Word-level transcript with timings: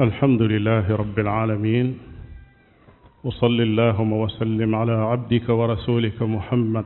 الحمد 0.00 0.42
لله 0.42 0.86
رب 1.02 1.18
العالمين 1.18 1.86
وصل 3.24 3.60
اللهم 3.60 4.12
وسلم 4.12 4.74
على 4.74 4.92
عبدك 4.92 5.46
ورسولك 5.48 6.18
محمد 6.36 6.84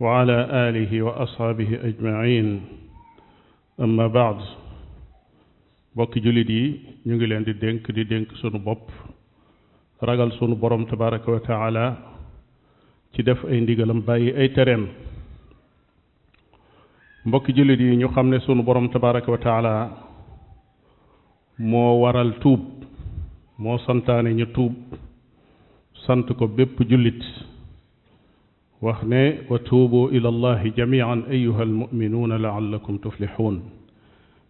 وعلى 0.00 0.36
آله 0.66 1.02
وأصحابه 1.02 1.68
أجمعين 1.88 2.46
أما 3.80 4.06
بعد 4.18 4.36
بك 5.96 6.18
جلدي 6.18 6.64
نقول 7.06 7.32
عند 7.32 7.50
دينك 7.50 7.90
دينك 7.90 8.32
سنو 8.42 8.58
بوب 8.58 8.80
رجل 10.10 10.28
سنو 10.38 10.54
بروم 10.62 10.84
تبارك 10.84 11.28
وتعالى 11.28 11.86
تدف 13.14 13.40
عند 13.46 13.66
دي 13.68 13.74
قلم 13.82 14.00
باي 14.00 14.22
أي 14.40 14.48
ترم 14.48 14.82
بك 17.32 17.46
جلدي 17.58 17.96
نقام 17.96 18.26
نسون 18.34 18.60
بروم 18.68 18.86
تبارك 18.96 19.28
وتعالى 19.28 19.76
moo 21.58 21.96
waral 22.04 22.32
tuub 22.42 22.84
moo 23.58 23.78
santaane 23.86 24.28
ñu 24.36 24.46
tuub 24.52 24.74
sant 26.06 26.28
ko 26.36 26.46
bépp 26.46 26.76
jullit 26.84 27.22
wax 28.82 29.00
ne 29.08 29.40
wa 29.48 29.56
tuubu 29.64 30.10
ila 30.12 30.28
allahi 30.28 30.72
jamian 30.76 31.24
ayuha 31.32 31.62
almuminuuna 31.62 32.36
laallakum 32.38 32.98
tuflixuun 33.00 33.62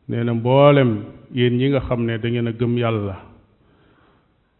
nee 0.08 0.24
na 0.24 0.34
mboolem 0.34 0.90
yéen 1.32 1.54
ñi 1.58 1.68
nga 1.70 1.80
xam 1.86 2.02
ne 2.06 2.18
da 2.18 2.28
ngeen 2.28 2.48
a 2.50 2.52
gëm 2.52 2.74
yàlla 2.82 3.16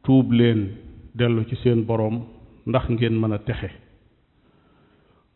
tuub 0.04 0.30
leen 0.30 0.70
dellu 1.18 1.42
ci 1.50 1.56
seen 1.62 1.82
borom 1.84 2.22
ndax 2.66 2.86
ngeen 2.90 3.18
mën 3.20 3.32
a 3.34 3.38
texe 3.46 3.70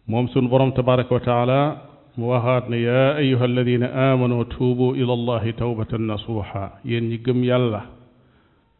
moom 0.07 0.29
sun 0.29 0.47
borom 0.49 0.71
tabaraka 0.79 1.13
wa 1.15 1.21
taala 1.31 1.90
waxaat 2.29 2.69
ne 2.69 2.79
yaa 2.83 3.15
ayuha 3.23 3.45
alladina 3.51 3.87
amanu 4.13 4.45
tuubu 4.55 4.95
ila 5.01 5.13
allahi 5.19 5.53
tawbatan 5.63 6.03
nasuha 6.11 6.65
yéen 6.89 7.09
ñi 7.11 7.19
gëm 7.25 7.41
yàlla 7.51 7.81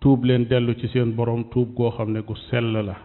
tuub 0.01 0.25
leen 0.29 0.45
dellu 0.51 0.75
ci 0.81 0.89
seen 0.93 1.13
borom 1.19 1.43
tuub 1.53 1.69
goo 1.77 1.91
xam 1.97 2.11
ne 2.15 2.21
gu 2.29 2.35
sell 2.49 2.77
la 2.89 2.97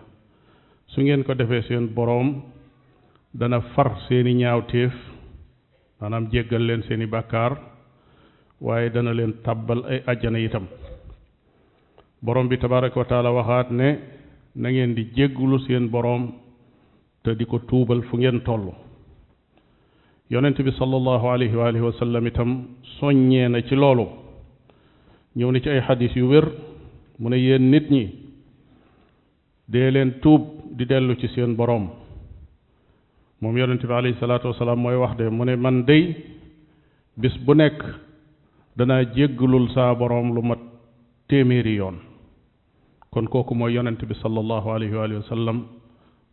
su 0.91 0.97
ngeen 1.01 1.23
ko 1.25 1.31
defee 1.39 1.61
seen 1.67 1.85
borom 1.97 2.27
dana 3.39 3.57
far 3.73 3.89
seeni 4.07 4.33
ñaawteef 4.41 4.93
maanaam 5.99 6.25
jéggal 6.33 6.63
leen 6.67 6.81
seeni 6.87 7.05
bàkkaar 7.13 7.53
waaye 8.65 8.89
dana 8.95 9.11
leen 9.17 9.33
tàbbal 9.45 9.79
ay 9.91 9.99
àjjana 10.11 10.39
itam 10.47 10.65
borom 12.25 12.45
bi 12.51 12.57
tabaraka 12.63 12.97
wa 13.01 13.05
taala 13.11 13.29
waxaat 13.37 13.67
ne 13.79 13.89
na 14.61 14.67
ngeen 14.71 14.91
di 14.97 15.03
jéggulu 15.17 15.57
seen 15.65 15.85
borom 15.93 16.23
te 17.23 17.29
di 17.39 17.45
ko 17.51 17.57
tuubal 17.69 17.99
fu 18.07 18.15
ngeen 18.19 18.39
tollu 18.47 18.73
yonent 20.31 20.61
bi 20.61 20.71
sallallahu 20.71 21.25
alayhi 21.29 21.55
wa 21.55 21.67
alihi 21.67 21.81
wa 21.83 21.91
sallam 21.99 22.27
itam 22.27 22.63
soññee 22.99 23.47
na 23.47 23.61
ci 23.61 23.75
loolu 23.75 24.07
ñëw 25.35 25.51
na 25.51 25.59
ci 25.61 25.69
ay 25.69 25.81
xadis 25.81 26.15
yu 26.15 26.25
wér 26.27 26.47
mu 27.19 27.29
ne 27.29 27.35
yéen 27.35 27.69
nit 27.69 27.89
ñi 27.91 28.09
dee 29.67 29.91
leen 29.91 30.19
tuub 30.21 30.41
di 30.71 30.85
dellu 30.85 31.15
ci 31.17 31.27
seen 31.27 31.55
borom 31.55 31.89
moom 33.41 33.57
yonent 33.57 33.85
bi 33.85 33.93
alayhi 33.93 34.17
salaatu 34.19 34.47
wasalaam 34.47 34.79
mooy 34.79 34.95
wax 34.95 35.15
de 35.17 35.29
mu 35.29 35.43
ne 35.45 35.55
man 35.55 35.83
day 35.85 36.15
bis 37.17 37.37
bu 37.45 37.53
nekk 37.53 37.83
danaa 38.75 39.03
jéggalul 39.15 39.69
saa 39.75 39.93
borom 39.93 40.33
lu 40.33 40.41
mat 40.41 40.59
téeméeri 41.27 41.75
yoon 41.75 41.99
kon 43.11 43.27
kooku 43.27 43.53
mooy 43.55 43.73
yonent 43.73 44.03
bi 44.05 44.13
sallallahu 44.23 44.69
alayhi 44.71 45.15
wa 45.21 45.29
sallam 45.29 45.65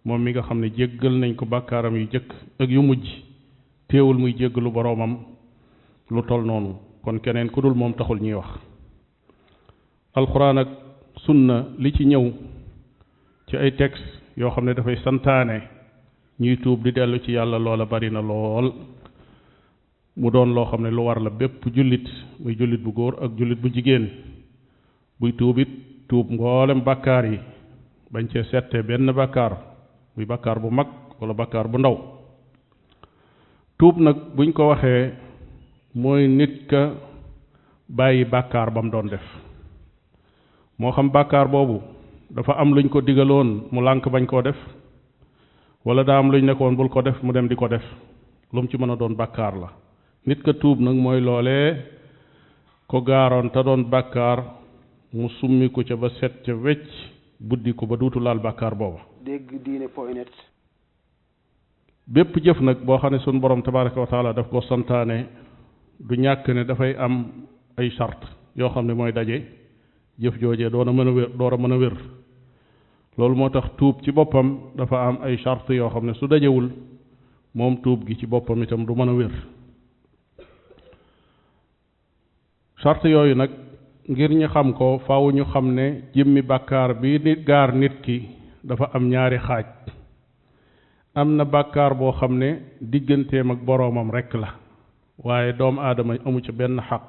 moom 0.04 0.22
mi 0.22 0.30
nga 0.32 0.42
xam 0.42 0.60
ne 0.60 0.70
jéggal 0.70 1.12
nañ 1.18 1.34
ko 1.34 1.44
bàkkaaram 1.44 1.96
yu 1.96 2.06
jëkk 2.06 2.30
ak 2.58 2.70
yu 2.70 2.82
mujj 2.82 3.31
teewul 3.92 4.16
muy 4.18 4.32
jéggalu 4.32 4.72
boroomam 4.72 5.12
lu 6.08 6.22
tol 6.24 6.42
noonu 6.46 6.72
kon 7.04 7.20
keneen 7.20 7.50
ku 7.52 7.60
moom 7.60 7.92
taxul 7.92 8.18
ñuy 8.20 8.34
wax 8.34 8.48
alxuraan 10.16 10.58
ak 10.58 10.68
sunna 11.24 11.56
li 11.78 11.92
ci 11.92 12.04
ñëw 12.06 12.24
ci 13.48 13.56
ay 13.56 13.70
texte 13.76 14.06
yoo 14.36 14.50
xam 14.50 14.64
ne 14.64 14.72
dafay 14.74 14.96
santaane 15.04 15.58
ñuy 16.40 16.56
tuub 16.62 16.82
di 16.84 16.90
dellu 16.92 17.18
ci 17.20 17.32
yàlla 17.32 17.58
loola 17.58 17.84
bari 17.86 18.10
na 18.10 18.20
lool 18.22 18.72
mu 20.16 20.30
doon 20.30 20.54
loo 20.54 20.64
xam 20.70 20.82
ne 20.82 20.90
lu 20.90 21.02
war 21.04 21.20
la 21.20 21.30
bépp 21.30 21.66
jullit 21.74 22.08
muy 22.40 22.54
jullit 22.58 22.80
bu 22.82 22.92
góor 22.92 23.14
ak 23.22 23.32
jullit 23.38 23.58
bu 23.60 23.68
jigéen 23.74 24.08
buy 25.20 25.32
tuubit 25.36 25.68
tuub 26.08 26.30
mboolem 26.30 26.80
bakkaar 26.82 27.24
yi 27.26 27.38
bañ 28.12 28.26
cee 28.32 28.44
settee 28.44 28.82
benn 28.82 29.12
bàkkaar 29.12 29.52
muy 30.16 30.24
bakkaar 30.26 30.58
bu 30.60 30.70
mag 30.70 30.88
wala 31.20 31.34
bakkaar 31.34 31.68
bu 31.68 31.78
ndaw 31.78 32.21
tuub 33.82 33.98
nag 33.98 34.16
buñ 34.38 34.52
ko 34.54 34.68
waxee 34.70 35.10
mooy 35.98 36.28
nit 36.30 36.68
ka 36.70 36.82
bàyyi 37.88 38.24
bàkkaar 38.30 38.70
ba 38.70 38.80
mu 38.82 38.90
doon 38.94 39.08
def 39.10 39.24
moo 40.78 40.92
xam 40.94 41.10
bàkkaar 41.10 41.48
boobu 41.50 41.82
dafa 42.30 42.52
am 42.62 42.74
luñ 42.76 42.88
ko 42.88 43.00
digaloon 43.02 43.48
mu 43.72 43.80
lànk 43.82 44.06
bañ 44.08 44.24
koo 44.26 44.40
def 44.42 44.56
wala 45.84 46.04
daa 46.04 46.18
am 46.20 46.30
luñ 46.30 46.44
nekkoon 46.46 46.76
bul 46.78 46.88
ko 46.94 47.02
def 47.02 47.18
mu 47.24 47.32
dem 47.32 47.48
di 47.48 47.56
ko 47.56 47.66
def 47.68 47.82
lu 48.52 48.66
ci 48.68 48.76
mën 48.78 48.90
a 48.92 48.96
doon 48.96 49.16
bàkkaar 49.20 49.54
la 49.62 49.68
nit 50.26 50.40
ka 50.44 50.52
tuub 50.62 50.78
nag 50.80 50.94
mooy 51.04 51.20
loolee 51.20 51.68
ko 52.86 53.00
gaaroon 53.02 53.50
te 53.50 53.60
doon 53.66 53.82
bàkkaar 53.94 54.38
mu 55.12 55.28
summi 55.38 55.66
ko 55.74 55.82
ca 55.88 55.96
ba 55.96 56.08
set 56.20 56.34
ca 56.44 56.52
wecc 56.64 56.86
buddi 57.48 57.72
ko 57.74 57.86
ba 57.86 57.96
duutu 57.96 58.18
laal 58.20 58.38
bàkkaar 58.38 58.74
booba 58.80 59.00
bépp 62.10 62.36
jëf 62.42 62.60
nag 62.60 62.80
boo 62.84 62.98
xam 62.98 63.12
ne 63.12 63.18
suñ 63.20 63.40
borom 63.40 63.62
tabaraka 63.62 64.00
wa 64.00 64.06
taalaa 64.06 64.32
daf 64.32 64.48
ko 64.50 64.60
santaane 64.62 65.26
du 66.00 66.16
ñàkk 66.16 66.48
ne 66.48 66.64
dafay 66.64 66.94
am 66.98 67.26
ay 67.78 67.90
sart 67.96 68.18
yoo 68.56 68.68
xam 68.70 68.86
ne 68.86 68.92
mooy 68.94 69.12
daje 69.12 69.44
jëf 70.18 70.36
joojee 70.40 70.68
doo 70.70 70.80
a 70.80 70.92
mën 70.92 71.08
a 71.08 71.10
wér 71.12 71.58
mën 71.58 71.72
a 71.72 71.76
wér 71.78 71.92
loolu 73.18 73.36
moo 73.36 73.48
tax 73.50 73.68
tuub 73.76 74.02
ci 74.02 74.10
boppam 74.12 74.58
dafa 74.74 74.96
am 75.08 75.18
ay 75.22 75.36
sart 75.38 75.68
yoo 75.70 75.88
xam 75.90 76.06
ne 76.06 76.14
su 76.14 76.26
dajewul 76.26 76.70
moom 77.54 77.76
tuub 77.82 78.04
gi 78.06 78.16
ci 78.16 78.26
boppam 78.26 78.62
itam 78.62 78.84
du 78.84 78.94
mën 78.94 79.08
a 79.08 79.12
wér 79.12 79.32
sart 82.82 83.04
yooyu 83.04 83.34
nag 83.34 83.50
ngir 84.08 84.30
ñu 84.30 84.48
xam 84.48 84.72
ko 84.74 84.98
faaw 85.06 85.30
ñu 85.30 85.44
xam 85.44 85.72
ne 85.74 86.02
jëmmi 86.14 86.42
bàkkaar 86.42 86.94
bii 86.94 87.18
di 87.18 87.42
gaar 87.44 87.72
nit 87.72 88.00
ki 88.02 88.26
dafa 88.64 88.90
am 88.92 89.08
ñaari 89.08 89.38
xaaj 89.38 89.66
am 91.14 91.36
na 91.36 91.44
bàkkaar 91.44 91.94
boo 91.94 92.12
xam 92.12 92.38
ne 92.38 92.48
digganteem 92.80 93.50
ak 93.50 93.58
boroomam 93.64 94.10
rekk 94.10 94.34
la 94.34 94.48
waaye 95.18 95.52
doomu 95.52 95.80
aadama 95.80 96.14
amu 96.26 96.40
ca 96.40 96.52
benn 96.52 96.80
xaq 96.88 97.02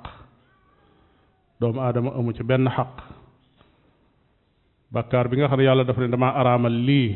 doomu 1.60 1.80
aadama 1.82 2.12
amu 2.20 2.32
ca 2.34 2.44
benn 2.44 2.68
xaq 2.70 2.92
bàkkaar 4.94 5.28
bi 5.30 5.38
nga 5.38 5.48
xam 5.48 5.58
ne 5.60 5.64
yàlla 5.66 5.84
dafa 5.84 6.02
ne 6.02 6.08
damaa 6.08 6.34
araamal 6.40 6.74
lii 6.88 7.12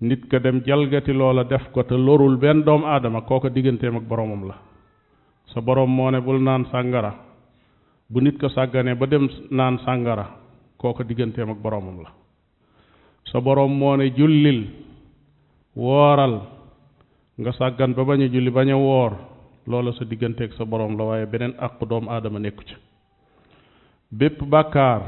nit 0.00 0.22
ka 0.30 0.38
dem 0.38 0.60
jalgati 0.66 1.12
loola 1.12 1.44
def 1.44 1.68
ko 1.72 1.82
te 1.82 1.94
lorul 1.96 2.36
benn 2.36 2.64
doomu 2.64 2.86
aadama 2.86 3.20
kooka 3.28 3.48
digganteem 3.50 3.96
ak 3.96 4.08
boroomam 4.08 4.48
la 4.48 4.54
sa 5.52 5.60
boroom 5.60 5.90
moone 5.96 6.16
ne 6.18 6.24
bul 6.24 6.38
naan 6.42 6.64
sàngara 6.72 7.12
bu 8.10 8.18
nit 8.20 8.36
ko 8.40 8.48
sàgganee 8.48 8.94
ba 8.94 9.06
dem 9.06 9.28
naan 9.50 9.76
sàngara 9.84 10.26
kooka 10.80 11.04
digganteem 11.04 11.50
ak 11.50 11.58
boroomam 11.64 12.00
la 12.04 12.10
sa 13.30 13.40
boroom 13.40 13.72
moo 13.78 13.96
jullil 14.16 14.60
wooral 15.76 16.42
nga 17.38 17.52
sàggan 17.52 17.94
ba 17.94 18.04
bañ 18.04 18.22
a 18.22 18.28
julli 18.28 18.50
bañ 18.50 18.70
a 18.70 18.76
woor 18.76 19.12
loola 19.66 19.92
sa 19.92 20.04
digganteeg 20.04 20.52
sa 20.58 20.64
boroom 20.64 20.96
la 20.98 21.04
waaye 21.04 21.26
beneen 21.26 21.54
àqu 21.58 21.86
doomu 21.86 22.10
aadama 22.10 22.38
nekku 22.38 22.64
ci 22.64 22.74
bépp 24.10 24.40
bàkkaar 24.50 25.02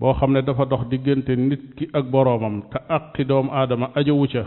boo 0.00 0.12
xam 0.14 0.32
ne 0.32 0.42
dafa 0.42 0.64
dox 0.66 0.88
diggante 0.90 1.30
nit 1.36 1.60
ki 1.76 1.86
ak 1.92 2.04
boroomam 2.10 2.62
te 2.70 2.78
àqi 2.88 3.24
doomu 3.24 3.50
aadama 3.52 3.90
ajowu 3.94 4.26
ca 4.26 4.44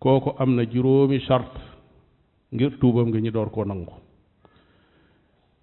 kooku 0.00 0.30
am 0.38 0.56
na 0.56 0.62
juróomi 0.64 1.20
sart 1.20 1.52
ngir 2.52 2.70
tuubam 2.80 3.08
ngi 3.08 3.20
ñi 3.20 3.30
door 3.30 3.50
koo 3.52 3.64
nangu 3.64 3.92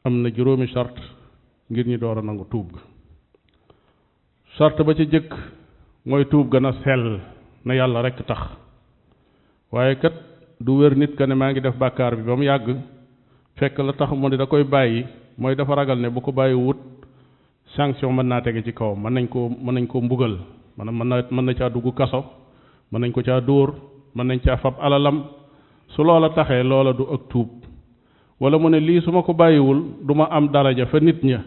am 0.04 0.22
na 0.22 0.30
juróomi 0.30 0.68
chart 0.68 0.96
ngir 1.72 1.86
ñi 1.88 1.98
door 1.98 2.18
a 2.18 2.22
nangu 2.22 2.46
tuub 2.50 2.72
ga 2.74 2.82
chart 4.58 4.78
ba 4.86 4.94
ca 4.94 5.04
jëkk 5.04 5.32
mooy 6.06 6.26
tuub 6.30 6.48
gën 6.52 6.66
a 6.66 6.72
sell 6.84 7.20
na 7.66 7.74
yàlla 7.74 8.02
rekk 8.02 8.26
tax 8.28 8.42
waaye 9.72 9.96
kat 9.96 10.14
du 10.60 10.78
wér 10.82 10.96
nit 10.98 11.14
ka 11.18 11.26
ne 11.30 11.36
maa 11.36 11.52
ngi 11.52 11.62
def 11.62 11.78
bàkkaar 11.78 12.16
bi 12.16 12.24
ba 12.24 12.36
mu 12.36 12.44
yàgg 12.44 12.70
fekk 13.58 13.78
la 13.80 13.94
tax 13.94 14.12
moo 14.12 14.30
ne 14.30 14.38
da 14.38 14.46
koy 14.46 14.64
bàyyi 14.64 15.06
mooy 15.38 15.56
dafa 15.56 15.76
ragal 15.76 16.00
ne 16.02 16.10
bu 16.10 16.22
ko 16.22 16.32
bàyyi 16.32 16.56
wut 16.56 16.80
sanction 17.76 18.12
mën 18.16 18.26
naa 18.28 18.42
tege 18.42 18.62
ci 18.66 18.72
kawam 18.74 19.02
mën 19.04 19.14
nañ 19.14 19.28
koo 19.30 19.50
mën 19.64 19.74
nañ 19.74 19.88
koo 19.88 20.02
mbugal 20.02 20.36
maanaam 20.78 20.98
mën 20.98 21.08
na 21.08 21.16
mën 21.32 21.46
na 21.46 21.54
caa 21.54 21.70
dugg 21.70 21.94
kaso 21.98 22.24
mën 22.92 23.00
nañ 23.02 23.12
ko 23.12 23.22
caa 23.22 23.40
dóor 23.42 23.74
mën 24.16 24.28
nañ 24.28 24.40
caa 24.46 24.58
fab 24.58 24.74
alalam 24.82 25.24
su 25.94 26.04
loola 26.04 26.30
taxee 26.30 26.64
loola 26.64 26.94
du 26.94 27.04
ak 27.14 27.22
tuub 27.30 27.48
wala 28.40 28.58
mu 28.60 28.70
ne 28.70 28.80
lii 28.80 29.02
su 29.02 29.12
ma 29.12 29.22
ko 29.22 29.34
bàyyiwul 29.34 29.80
du 30.08 30.14
ma 30.16 30.26
am 30.32 30.50
daraja 30.50 30.86
fa 30.86 31.00
nit 31.00 31.22
ña 31.24 31.40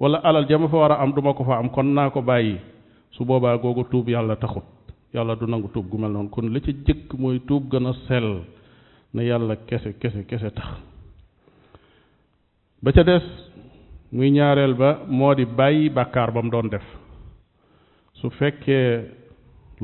wala 0.00 0.18
alal 0.18 0.46
ja 0.48 0.58
ma 0.58 0.68
fa 0.68 0.76
war 0.76 0.92
a 0.92 1.00
am 1.02 1.12
du 1.14 1.22
ma 1.22 1.32
ko 1.32 1.44
fa 1.44 1.56
am 1.58 1.70
kon 1.70 1.84
naa 1.86 2.10
ko 2.10 2.20
bàyyi 2.22 2.56
su 3.12 3.24
boobaa 3.24 3.56
googu 3.56 3.84
tuub 3.90 4.08
yàlla 4.08 4.36
taxut 4.36 4.64
yàlla 5.14 5.36
du 5.36 5.46
nangu 5.46 5.68
tuub 5.72 5.86
gu 5.90 5.98
mel 6.00 6.10
noonu 6.12 6.30
kon 6.30 6.48
la 6.52 6.60
ca 6.60 6.72
jëkk 6.86 7.12
mooy 7.18 7.40
tuub 7.48 7.68
gën 7.70 7.86
a 7.86 7.92
sell 8.06 8.30
na 9.14 9.20
yàlla 9.22 9.54
kese 9.68 9.90
kese 10.00 10.24
kese 10.28 10.48
tax 10.56 10.68
ba 12.82 12.92
ca 12.92 13.02
des 13.04 13.22
muy 14.14 14.30
ñaareel 14.30 14.74
ba 14.74 14.90
moo 15.08 15.34
di 15.34 15.44
bàyyi 15.44 15.90
bakkaar 15.96 16.30
ba 16.32 16.40
mu 16.42 16.50
doon 16.50 16.68
def 16.74 16.82
su 18.18 18.30
fekkee 18.38 18.86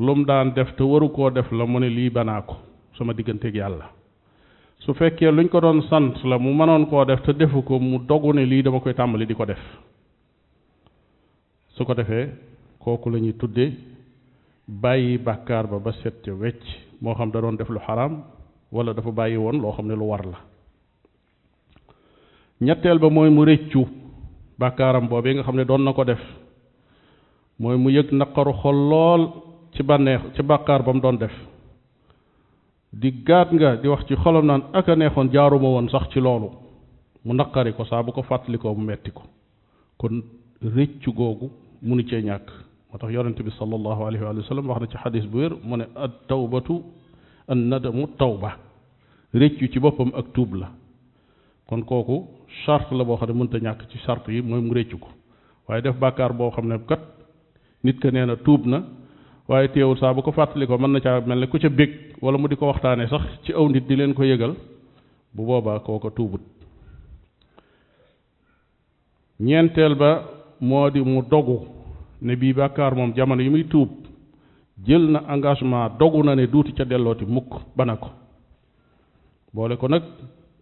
lum 0.05 0.25
daan 0.29 0.53
def 0.55 0.69
te 0.77 0.83
waru 0.91 1.07
koo 1.15 1.29
def 1.29 1.51
la 1.51 1.63
mu 1.71 1.77
ne 1.79 1.87
lii 1.97 2.09
banaa 2.17 2.41
ko 2.47 2.55
sama 2.97 3.13
digganteeg 3.13 3.53
yàlla 3.61 3.85
su 4.83 4.93
fekkee 4.99 5.29
luñ 5.35 5.47
ko 5.49 5.59
doon 5.61 5.79
sant 5.89 6.15
la 6.29 6.37
mu 6.43 6.49
mënoon 6.59 6.83
koo 6.89 7.05
def 7.05 7.21
te 7.25 7.31
defu 7.41 7.61
ko 7.67 7.73
mu 7.89 7.97
dogu 8.09 8.33
ne 8.33 8.43
lii 8.51 8.61
dama 8.63 8.79
koy 8.79 8.93
tàmbali 8.99 9.25
di 9.29 9.33
ko 9.39 9.45
def 9.45 9.61
su 11.75 11.81
ko 11.87 11.93
defee 11.99 12.25
kooku 12.81 13.07
la 13.11 13.17
ñuy 13.19 13.35
tudde 13.39 13.65
bàyyi 14.81 15.17
bàkkaar 15.17 15.67
ba 15.71 15.79
ba 15.85 15.91
set 16.03 16.27
wecc 16.41 16.61
moo 17.01 17.13
xam 17.17 17.31
da 17.31 17.41
doon 17.41 17.57
def 17.57 17.69
lu 17.69 17.79
xaraam 17.87 18.13
wala 18.71 18.93
dafa 18.93 19.11
bàyyi 19.11 19.37
woon 19.37 19.61
loo 19.61 19.71
xam 19.75 19.87
ne 19.87 19.95
lu 19.95 20.05
war 20.11 20.23
la 20.31 20.37
ñetteel 22.61 22.99
ba 22.99 23.09
mooy 23.09 23.29
mu 23.29 23.41
rëccu 23.49 23.83
bàkkaaram 24.59 25.07
boobee 25.09 25.33
nga 25.33 25.43
xam 25.43 25.55
ne 25.55 25.65
doon 25.65 25.83
na 25.85 25.91
ko 25.93 26.03
def 26.05 26.19
mooy 27.61 27.77
mu 27.77 27.89
yëg 27.89 28.09
naqaru 28.11 28.53
xol 28.61 28.79
lool 28.91 29.23
ci 29.73 29.81
bànneex 29.83 30.21
ci 30.35 30.41
bàkkaar 30.49 30.81
ba 30.85 30.91
mu 30.93 31.01
doon 31.01 31.17
def 31.17 31.33
di 33.01 33.09
gaat 33.27 33.49
nga 33.57 33.69
di 33.81 33.87
wax 33.91 34.03
ci 34.07 34.15
xolam 34.23 34.45
naan 34.49 34.61
ak 34.77 34.87
a 34.89 34.95
neexoon 34.95 35.29
jaaruma 35.33 35.69
woon 35.75 35.89
sax 35.89 36.05
ci 36.11 36.19
loolu 36.21 36.49
mu 37.25 37.33
naqari 37.33 37.71
ko 37.77 37.83
saa 37.85 38.03
bu 38.03 38.11
ko 38.11 38.21
fàttalikoo 38.29 38.73
mu 38.77 38.83
metti 38.89 39.11
ko 39.17 39.23
kon 39.99 40.15
rëccu 40.75 41.09
googu 41.19 41.47
munu 41.87 42.03
cee 42.09 42.21
ñàkk 42.29 42.49
moo 42.91 42.97
tax 42.97 43.11
yonente 43.13 43.43
bi 43.43 43.51
sallallahu 43.51 44.03
alayhi 44.05 44.23
wa 44.25 44.43
sallam 44.49 44.69
wax 44.69 44.79
na 44.81 44.87
ci 44.87 44.97
xadis 44.97 45.25
bu 45.27 45.37
wér 45.37 45.53
mu 45.63 45.75
ne 45.77 45.85
at 45.95 46.09
tawbatu 46.27 46.83
an 47.47 47.55
nadamu 47.69 48.07
taw 48.17 48.37
ba 48.37 48.57
réccu 49.33 49.67
ci 49.71 49.79
boppam 49.79 50.11
ak 50.15 50.33
tuub 50.33 50.53
la 50.55 50.71
kon 51.67 51.81
kooku 51.83 52.17
charte 52.65 52.91
la 52.91 53.03
boo 53.05 53.15
xam 53.17 53.27
ne 53.29 53.33
mënta 53.33 53.57
ñàkk 53.59 53.81
ci 53.91 53.97
charte 53.99 54.29
yi 54.31 54.41
mooy 54.41 54.61
mu 54.61 54.73
réccu 54.73 54.97
ko 54.99 55.09
waaye 55.67 55.81
def 55.81 55.95
bàkkaar 55.97 56.33
boo 56.33 56.49
xam 56.51 56.67
ne 56.67 56.77
kat 56.87 56.99
nit 57.83 57.99
ka 57.99 58.09
nee 58.11 58.25
na 58.25 58.35
tuub 58.37 58.65
na 58.65 58.81
waaye 59.47 59.67
teewul 59.71 59.97
saa 59.99 60.13
bu 60.13 60.21
ko 60.21 60.31
fàttali 60.31 60.65
ko 60.65 60.75
mën 60.77 60.89
na 60.91 60.99
caa 60.99 61.21
mel 61.27 61.39
ne 61.39 61.47
ku 61.47 61.57
ca 61.61 61.69
bég 61.69 61.91
wala 62.21 62.37
mu 62.37 62.47
di 62.47 62.55
ko 62.55 62.65
waxtaanee 62.71 63.07
sax 63.07 63.21
ci 63.43 63.51
aw 63.53 63.67
nit 63.69 63.85
di 63.87 63.95
leen 63.95 64.13
ko 64.13 64.23
yëgal 64.23 64.53
bu 65.35 65.41
boobaa 65.47 65.79
kooka 65.85 66.09
tuubut 66.17 66.41
ñeenteel 69.39 69.93
ba 69.95 70.11
moo 70.59 70.89
di 70.93 70.99
mu 71.01 71.21
dogu 71.21 71.77
ne 72.21 72.35
bii 72.35 72.53
bàkkaar 72.53 72.95
moom 72.95 73.13
jamono 73.15 73.41
yi 73.41 73.49
muy 73.49 73.63
tuub 73.65 73.89
jël 74.85 75.11
na 75.11 75.19
engagement 75.33 75.89
dogu 75.99 76.23
na 76.23 76.35
ne 76.35 76.47
duuti 76.47 76.73
ca 76.73 76.83
dellooti 76.85 77.25
mukk 77.25 77.49
ba 77.75 77.85
na 77.85 77.95
ko 77.95 78.09
boole 79.53 79.77
ko 79.77 79.87
nag 79.87 80.03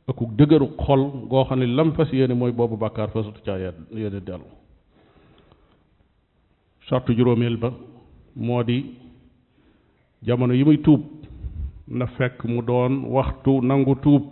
akuk 0.08 0.32
dëgëru 0.38 0.68
xol 0.78 1.02
goo 1.30 1.44
xam 1.46 1.60
ne 1.60 1.66
lam 1.66 1.92
fas 1.94 2.10
yéene 2.14 2.34
mooy 2.34 2.52
boobu 2.52 2.78
bàkkaar 2.78 3.10
fasatu 3.10 3.42
caa 3.46 3.58
yéene 3.92 4.20
dellu 4.24 4.46
sartu 6.90 7.14
juróomeel 7.18 7.58
ba 7.58 7.72
moo 8.36 8.64
di 8.64 8.96
jamono 10.24 10.54
yi 10.54 10.64
muy 10.64 10.78
tuub 10.82 11.02
na 11.88 12.06
fekk 12.08 12.46
mu 12.46 12.62
doon 12.62 13.06
waxtu 13.10 13.62
nangu 13.62 13.96
tuub 14.04 14.24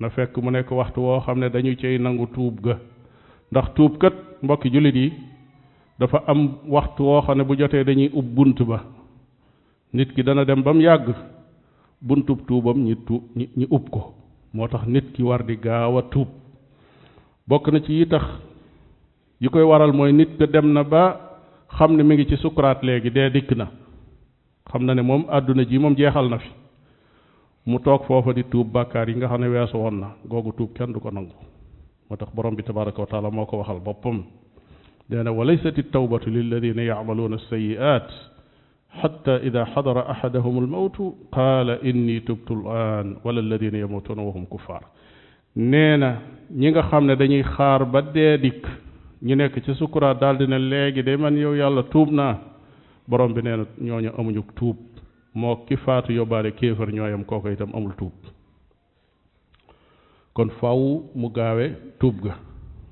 na 0.00 0.08
fekk 0.10 0.36
mu 0.42 0.50
nekk 0.50 0.70
waxtu 0.70 1.00
woo 1.00 1.20
xam 1.20 1.38
ne 1.38 1.48
dañu 1.48 1.76
cey 1.80 1.98
nangu 1.98 2.26
tuub 2.34 2.60
ga 2.60 2.78
ndax 3.52 3.74
tuub 3.74 3.98
kat 3.98 4.14
mbokki 4.42 4.70
jullit 4.72 4.96
yi 4.96 5.12
dafa 5.98 6.18
am 6.26 6.58
waxtu 6.70 7.02
woo 7.04 7.20
xam 7.22 7.38
ne 7.38 7.44
bu 7.44 7.54
jotee 7.56 7.84
dañuy 7.84 8.08
ub 8.18 8.24
bunt 8.34 8.58
ba 8.68 8.78
nit 9.92 10.12
ki 10.14 10.22
dana 10.22 10.44
dem 10.44 10.62
ba 10.62 10.72
mu 10.72 10.80
yàgg 10.80 11.14
buntub 12.00 12.38
tuubam 12.46 12.78
ñi 12.86 12.94
tuub 13.06 13.22
ñi 13.36 13.66
ub 13.70 13.90
ko 13.90 14.14
moo 14.54 14.68
tax 14.68 14.86
nit 14.86 15.12
ki 15.14 15.22
war 15.22 15.42
di 15.46 15.56
gaaw 15.56 15.96
a 15.98 16.02
tuub 16.02 16.28
bokk 17.48 17.68
na 17.72 17.80
ci 17.80 17.92
yi 17.98 18.06
tax 18.06 18.22
yi 19.40 19.48
koy 19.48 19.62
waral 19.62 19.92
mooy 19.92 20.12
nit 20.12 20.30
ka 20.38 20.46
dem 20.46 20.72
na 20.72 20.84
ba 20.84 21.02
xam 21.76 21.96
ne 21.96 22.02
mi 22.04 22.14
ngi 22.14 22.26
ci 22.28 22.36
sukuraat 22.36 22.78
léegi 22.82 23.10
dee 23.10 23.30
dikk 23.30 23.50
na 23.56 23.66
xam 24.70 24.84
na 24.86 24.94
ne 24.94 25.02
moom 25.02 25.24
àdduna 25.28 25.64
jii 25.64 25.78
moom 25.78 25.94
jeexal 25.96 26.28
na 26.28 26.38
fi 26.38 26.48
mu 27.66 27.78
toog 27.80 28.04
foofa 28.06 28.32
di 28.32 28.44
tuub 28.48 28.70
bàkkaar 28.72 29.08
yi 29.10 29.14
nga 29.16 29.26
xam 29.26 29.40
ne 29.40 29.48
weesu 29.48 29.76
woon 29.78 29.96
na 30.00 30.14
googu 30.30 30.52
tuub 30.52 30.72
kenn 30.76 30.92
du 30.92 31.00
ko 31.00 31.10
nangu 31.10 31.34
moo 32.08 32.16
tax 32.16 32.28
borom 32.34 32.54
bi 32.54 32.62
tabaraka 32.62 33.00
wa 33.02 33.06
taala 33.06 33.30
moo 33.30 33.46
ko 33.46 33.58
waxal 33.58 33.80
boppam 33.80 34.22
لأن 35.10 35.28
وليست 35.28 35.78
التوبة 35.78 36.24
للذين 36.26 36.78
يعملون 36.78 37.34
السيئات 37.34 38.10
حتى 38.90 39.36
إذا 39.36 39.64
حضر 39.64 40.10
أحدهم 40.10 40.58
الموت 40.58 41.14
قال 41.32 41.70
إني 41.70 42.20
تبت 42.20 42.50
الآن 42.50 43.16
ولا 43.24 43.40
الذين 43.40 43.74
يموتون 43.74 44.18
وهم 44.18 44.44
كفار 44.44 44.84
نينا 45.56 46.18
نيغا 46.54 46.82
خامنا 46.82 47.14
دانيي 47.14 47.42
خار 47.42 47.82
با 47.82 48.00
ديك 48.36 48.66
ني 49.22 49.34
نيك 49.34 49.58
سي 49.64 49.74
سكرا 49.74 50.12
دال 50.12 50.38
دينا 50.38 50.58
ليغي 50.58 51.02
دي 51.02 51.16
مان 51.16 51.36
يو 51.36 51.54
يالا 51.54 51.80
توبنا 51.80 52.38
بروم 53.08 53.32
بي 53.34 53.42
نينا 53.42 53.66
ньо 53.80 53.98
ญ 54.06 54.08
ا 54.08 54.20
امو 54.20 54.30
نيو 54.30 54.44
توب 54.56 54.76
مو 55.40 55.50
كيفات 55.68 56.10
يوباري 56.10 56.50
كيفر 56.50 56.88
ньоيام 56.90 57.22
كوكو 57.30 57.48
ايتام 57.48 57.70
امول 57.76 57.92
توب 58.00 58.12
كون 60.34 60.48
فاو 60.48 60.80
مو 61.20 61.28
غاوي 61.36 61.66
توبغا 62.00 62.34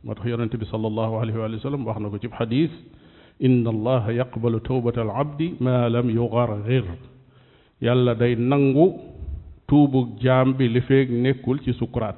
moo 0.06 0.14
tax 0.14 0.26
yonente 0.26 0.56
bi 0.56 0.64
salallahu 0.70 1.18
alayhi 1.20 1.38
wa 1.38 1.60
sallam 1.60 1.84
wax 1.86 1.98
na 2.00 2.08
ko 2.10 2.18
ci 2.18 2.28
xadis 2.38 2.70
inna 3.40 3.70
allaha 3.74 4.12
yaqbalu 4.14 4.60
tawbata 4.62 5.00
al 5.02 5.10
abdi 5.10 5.54
ma 5.60 5.88
lam 5.88 6.06
yugargir 6.10 6.84
yàlla 7.82 8.14
day 8.14 8.34
nangu 8.38 8.86
tuubug 9.68 10.20
jaam 10.22 10.52
bi 10.54 10.68
li 10.68 10.80
feeg 10.80 11.10
nekkul 11.10 11.58
ci 11.64 11.72
sukuraat 11.74 12.14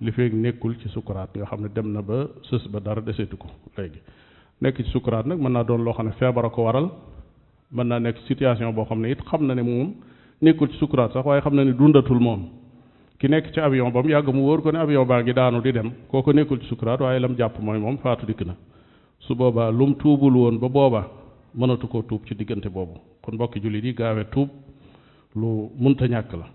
li 0.00 0.10
feeg 0.10 0.32
nekkul 0.34 0.72
ci 0.80 0.88
sukuraat 0.88 1.36
nga 1.36 1.44
xam 1.46 1.60
ne 1.64 1.68
dem 1.74 1.92
na 1.92 2.00
ba 2.02 2.26
sës 2.48 2.64
ba 2.72 2.80
dara 2.80 3.00
desetu 3.02 3.36
ko 3.36 3.46
léegi 3.76 4.00
nekk 4.62 4.76
ci 4.80 4.90
sukuraat 4.90 5.26
nag 5.26 5.38
mën 5.38 5.52
naa 5.52 5.62
doon 5.68 5.84
loo 5.84 5.92
xam 5.92 6.06
ne 6.06 6.12
feebar 6.18 6.44
a 6.46 6.50
ko 6.50 6.62
waral 6.64 6.88
mën 7.72 7.84
naa 7.86 7.98
nekk 8.00 8.24
situation 8.26 8.72
boo 8.74 8.84
xam 8.88 9.00
ne 9.02 9.10
it 9.12 9.20
xam 9.28 9.44
na 9.46 9.54
ne 9.54 9.62
moom 9.62 9.92
nekkul 10.42 10.68
ci 10.72 10.78
sukuraat 10.78 11.12
sax 11.12 11.26
waaye 11.26 11.40
xam 11.44 11.54
na 11.56 11.62
ne 11.64 11.72
dundatul 11.76 12.18
moom 12.20 12.48
ki 13.26 13.32
nekk 13.34 13.46
ci 13.54 13.58
avion 13.60 13.90
ba 13.90 14.02
mu 14.02 14.08
yàgg 14.10 14.28
mu 14.32 14.46
wóor 14.46 14.62
ko 14.62 14.70
ne 14.70 14.78
avion 14.78 15.04
baa 15.04 15.18
ngi 15.20 15.32
daanu 15.34 15.58
di 15.60 15.72
dem 15.72 15.90
kooku 16.08 16.30
nekkul 16.32 16.60
ci 16.62 16.66
sukuraat 16.68 17.00
waaye 17.02 17.18
lam 17.18 17.34
jàpp 17.36 17.58
mooy 17.60 17.78
moom 17.78 17.96
faatu 17.98 18.24
dikk 18.24 18.42
na 18.46 18.54
su 19.18 19.34
boobaa 19.34 19.70
lum 19.72 19.94
tuubul 20.00 20.34
woon 20.42 20.56
ba 20.62 20.68
booba 20.68 21.00
mënatu 21.58 21.88
koo 21.88 22.02
tuub 22.08 22.22
ci 22.26 22.34
diggante 22.36 22.68
boobu 22.70 22.94
kon 23.22 23.34
mbokki 23.34 23.58
jullit 23.62 23.82
di 23.82 23.92
gaawe 23.98 24.22
tuub 24.30 24.48
lu 25.34 25.70
munta 25.76 26.06
ñàkk 26.06 26.30
la 26.40 26.46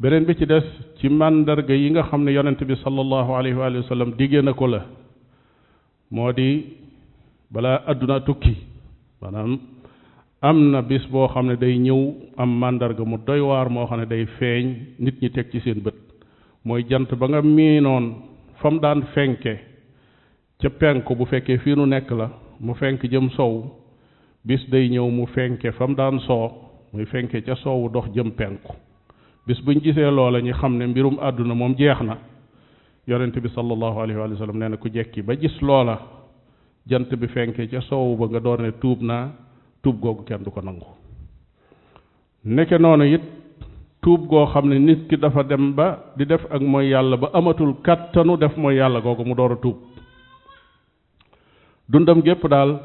beneen 0.00 0.24
bi 0.26 0.34
ci 0.36 0.44
des 0.44 0.64
ci 0.98 1.08
màndarga 1.08 1.72
yi 1.74 1.88
nga 1.92 2.02
xam 2.08 2.24
ne 2.24 2.30
yonent 2.32 2.60
bi 2.68 2.74
sallallahu 2.84 3.30
alayhi 3.38 3.56
wa 3.56 3.82
sallam 3.88 4.10
diggee 4.18 4.42
na 4.42 4.52
ko 4.52 4.66
la 4.66 4.80
moo 6.10 6.30
di 6.32 6.76
balaa 7.50 7.78
adduna 7.86 8.20
tukki 8.20 8.54
maanaam 9.22 9.52
am 10.40 10.70
na 10.72 10.80
bis 10.82 11.04
boo 11.10 11.28
xam 11.28 11.46
ne 11.46 11.56
day 11.56 11.76
ñëw 11.78 12.00
am 12.36 12.50
màndarga 12.60 13.04
mu 13.04 13.16
doy 13.26 13.40
waar 13.40 13.68
moo 13.68 13.86
xam 13.86 14.00
ne 14.00 14.06
day 14.06 14.26
feeñ 14.38 14.74
nit 14.98 15.20
ñi 15.20 15.30
teg 15.30 15.50
ci 15.52 15.60
seen 15.60 15.80
bët 15.84 15.94
mooy 16.64 16.82
jant 16.88 17.14
ba 17.14 17.26
nga 17.28 17.42
miinoon 17.42 18.06
fa 18.56 18.70
mu 18.70 18.78
daan 18.80 19.02
fenke 19.14 19.54
ca 20.60 20.68
penku 20.80 21.14
bu 21.14 21.24
fekkee 21.26 21.58
fii 21.58 21.74
nu 21.76 21.84
nekk 21.86 22.10
la 22.12 22.30
mu 22.60 22.74
fenk 22.74 23.02
jëm 23.06 23.28
sow 23.36 23.54
bis 24.44 24.64
day 24.70 24.88
ñëw 24.88 25.10
mu 25.10 25.26
fenke 25.26 25.72
fa 25.72 25.86
mu 25.86 25.94
daan 25.94 26.18
soo 26.20 26.48
muy 26.92 27.04
fenke 27.04 27.42
ca 27.44 27.54
sowu 27.56 27.88
dox 27.90 28.06
jëm 28.14 28.30
penku 28.32 28.72
bis 29.46 29.60
buñ 29.64 29.78
gisee 29.82 30.08
loola 30.10 30.40
ñu 30.40 30.52
xam 30.54 30.76
ne 30.78 30.86
mbirum 30.86 31.18
àdduna 31.20 31.54
moom 31.54 31.74
jeex 31.78 32.00
na 32.00 32.16
yonent 33.06 33.36
bi 33.40 33.48
sallallahu 33.48 33.98
alayhi 34.02 34.20
wa 34.20 34.36
sallam 34.38 34.58
nee 34.58 34.68
na 34.70 34.76
ku 34.76 34.88
jekki 34.88 35.20
ba 35.22 35.34
gis 35.36 35.60
loola 35.60 36.00
jant 36.88 37.12
bi 37.20 37.26
fenke 37.28 37.68
ca 37.70 37.80
soowu 37.82 38.16
ba 38.16 38.26
nga 38.26 38.40
door 38.40 38.58
ne 38.62 38.70
tuub 38.80 39.02
naa 39.02 39.28
tuub 39.82 40.00
googu 40.00 40.22
kenn 40.28 40.44
du 40.44 40.50
ko 40.50 40.60
nangu 40.62 40.86
neke 42.44 42.78
noonu 42.78 43.04
yit 43.12 43.24
tuub 44.02 44.28
goo 44.28 44.46
xam 44.52 44.68
ne 44.68 44.78
nit 44.78 45.08
ki 45.08 45.16
dafa 45.16 45.42
dem 45.42 45.72
ba 45.74 45.86
di 46.16 46.24
def 46.26 46.44
ak 46.50 46.62
mooy 46.62 46.88
yàlla 46.90 47.16
ba 47.16 47.28
amatul 47.34 47.74
kàttanu 47.82 48.36
def 48.36 48.56
mooy 48.56 48.76
yàlla 48.76 49.00
ko 49.00 49.24
mu 49.24 49.34
door 49.34 49.52
a 49.52 49.56
tuub 49.56 49.76
dundam 51.88 52.20
gépp 52.22 52.46
daal 52.50 52.80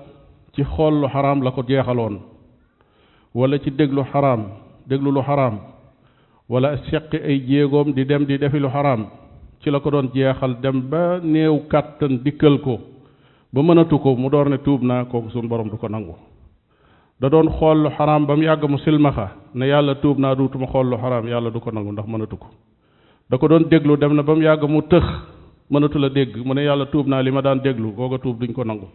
ci 0.56 0.64
xoollu 0.64 1.00
lu 1.02 1.08
xaraam 1.08 1.42
la 1.44 1.52
ko 1.52 1.62
jeexaloon 1.68 2.20
wala 3.36 3.60
ci 3.60 3.70
déglu 3.72 4.04
xaraam 4.12 4.42
déglu 4.88 5.12
lu 5.12 5.22
xaraam 5.22 5.58
walla 6.50 6.78
seqi 6.90 7.18
ay 7.18 7.40
jéegoom 7.48 7.94
di 7.94 8.06
dem 8.06 8.26
di 8.26 8.38
defi 8.38 8.60
lu 8.60 8.70
xaraam 8.70 9.08
ci 9.62 9.70
la 9.70 9.80
ko 9.80 9.90
doon 9.92 10.08
jeexal 10.14 10.60
dem 10.62 10.82
ba 10.90 11.20
néew 11.24 11.68
kàttan 11.72 12.24
dikkal 12.24 12.56
ko 12.66 12.80
ba 13.54 13.62
mënatu 13.62 14.00
ko 14.00 14.16
mu 14.16 14.30
door 14.30 14.50
ne 14.50 14.58
tuub 14.58 14.82
naa 14.84 15.06
kooku 15.06 15.30
sun 15.30 15.48
borom 15.48 15.70
du 15.70 15.78
ko 15.78 15.88
nangu 15.90 16.16
da 17.20 17.30
doon 17.30 17.48
xool 17.60 17.78
lu 17.84 17.90
xaraam 17.98 18.26
ba 18.26 18.36
mu 18.36 18.44
yàgg 18.44 18.64
mu 18.70 18.78
silmaxa 18.78 19.30
ne 19.54 19.66
yàlla 19.66 19.96
tuub 19.96 20.20
naa 20.20 20.36
duutuma 20.36 20.68
xool 20.68 20.88
lu 20.90 20.98
xaraam 20.98 21.26
yàlla 21.28 21.50
du 21.50 21.60
ko 21.60 21.72
nangu 21.72 21.92
ndax 21.92 22.06
mënatu 22.08 22.36
ko 22.38 22.48
da 23.30 23.38
ko 23.38 23.48
doon 23.48 23.64
déglu 23.72 23.96
dem 23.98 24.14
na 24.16 24.22
ba 24.24 24.36
mu 24.36 24.42
yàgg 24.42 24.64
mu 24.68 24.82
tëx 24.82 25.06
mënatu 25.72 25.98
la 26.00 26.10
dégg 26.10 26.36
mu 26.46 26.54
ne 26.54 26.62
yàlla 26.66 26.86
tuub 26.88 27.08
naa 27.08 27.22
li 27.24 27.32
ma 27.32 27.42
daan 27.42 27.60
déglu 27.64 27.94
googa 27.96 28.18
tuub 28.18 28.40
duñ 28.40 28.52
ko 28.54 28.64
nangu 28.66 28.88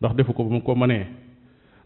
ndax 0.00 0.14
defu 0.16 0.32
ko 0.34 0.44
ba 0.44 0.50
mu 0.54 0.62
ko 0.62 0.74
mënee 0.74 1.06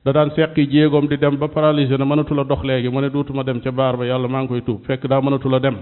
da 0.04 0.12
daan 0.12 0.30
seqi 0.34 0.66
jéegoom 0.66 1.08
di 1.08 1.16
dem 1.18 1.36
ba 1.36 1.48
paralysé 1.48 1.96
na 1.98 2.04
mënatu 2.06 2.34
la 2.34 2.44
dox 2.44 2.62
léegi 2.64 2.88
mu 2.88 3.00
ne 3.00 3.10
duutuma 3.10 3.42
dem 3.44 3.60
ca 3.60 3.70
baar 3.72 3.96
ba 3.98 4.06
yàlla 4.06 4.28
maa 4.28 4.40
ngi 4.42 4.48
koy 4.48 4.62
tuub 4.64 4.80
fekk 4.86 5.06
daa 5.06 5.20
mënatula 5.20 5.60
dem 5.60 5.76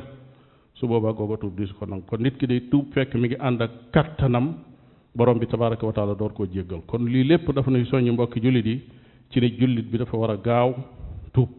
su 0.74 0.88
boobaa 0.88 1.12
googa 1.12 1.36
tuub 1.36 1.54
di 1.54 1.66
su 1.68 1.74
ko 1.78 1.86
nangu 1.86 2.02
kon 2.10 2.18
nit 2.20 2.36
ki 2.36 2.46
day 2.48 2.62
tuub 2.68 2.86
fekk 2.94 3.14
mi 3.14 3.28
ngi 3.28 3.36
ànd 3.38 3.62
ak 3.62 3.70
kattanam 3.92 4.54
borom 5.14 5.38
bi 5.38 5.46
tabaraka 5.46 5.86
wa 5.86 5.92
taala 5.92 6.14
door 6.18 6.32
koo 6.32 6.46
jéggal 6.52 6.80
kon 6.88 7.06
lii 7.06 7.24
lépp 7.24 7.52
dafa 7.54 7.70
nuy 7.70 7.84
soññi 7.84 8.10
mbokki 8.10 8.40
jullit 8.42 8.66
yi 8.66 8.80
ci 9.30 9.40
ne 9.40 9.48
jullit 9.58 9.86
bi 9.90 9.98
dafa 9.98 10.16
war 10.16 10.30
a 10.30 10.36
gaaw 10.36 10.74
tuub 11.32 11.50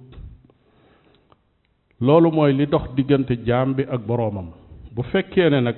loolu 2.02 2.32
mooy 2.32 2.54
li 2.54 2.66
dox 2.68 2.84
diggante 2.96 3.34
jaam 3.46 3.74
bi 3.76 3.84
ak 3.84 4.02
boroomam 4.08 4.50
bu 4.96 5.02
fekkee 5.04 5.50
ne 5.50 5.60
nag 5.62 5.76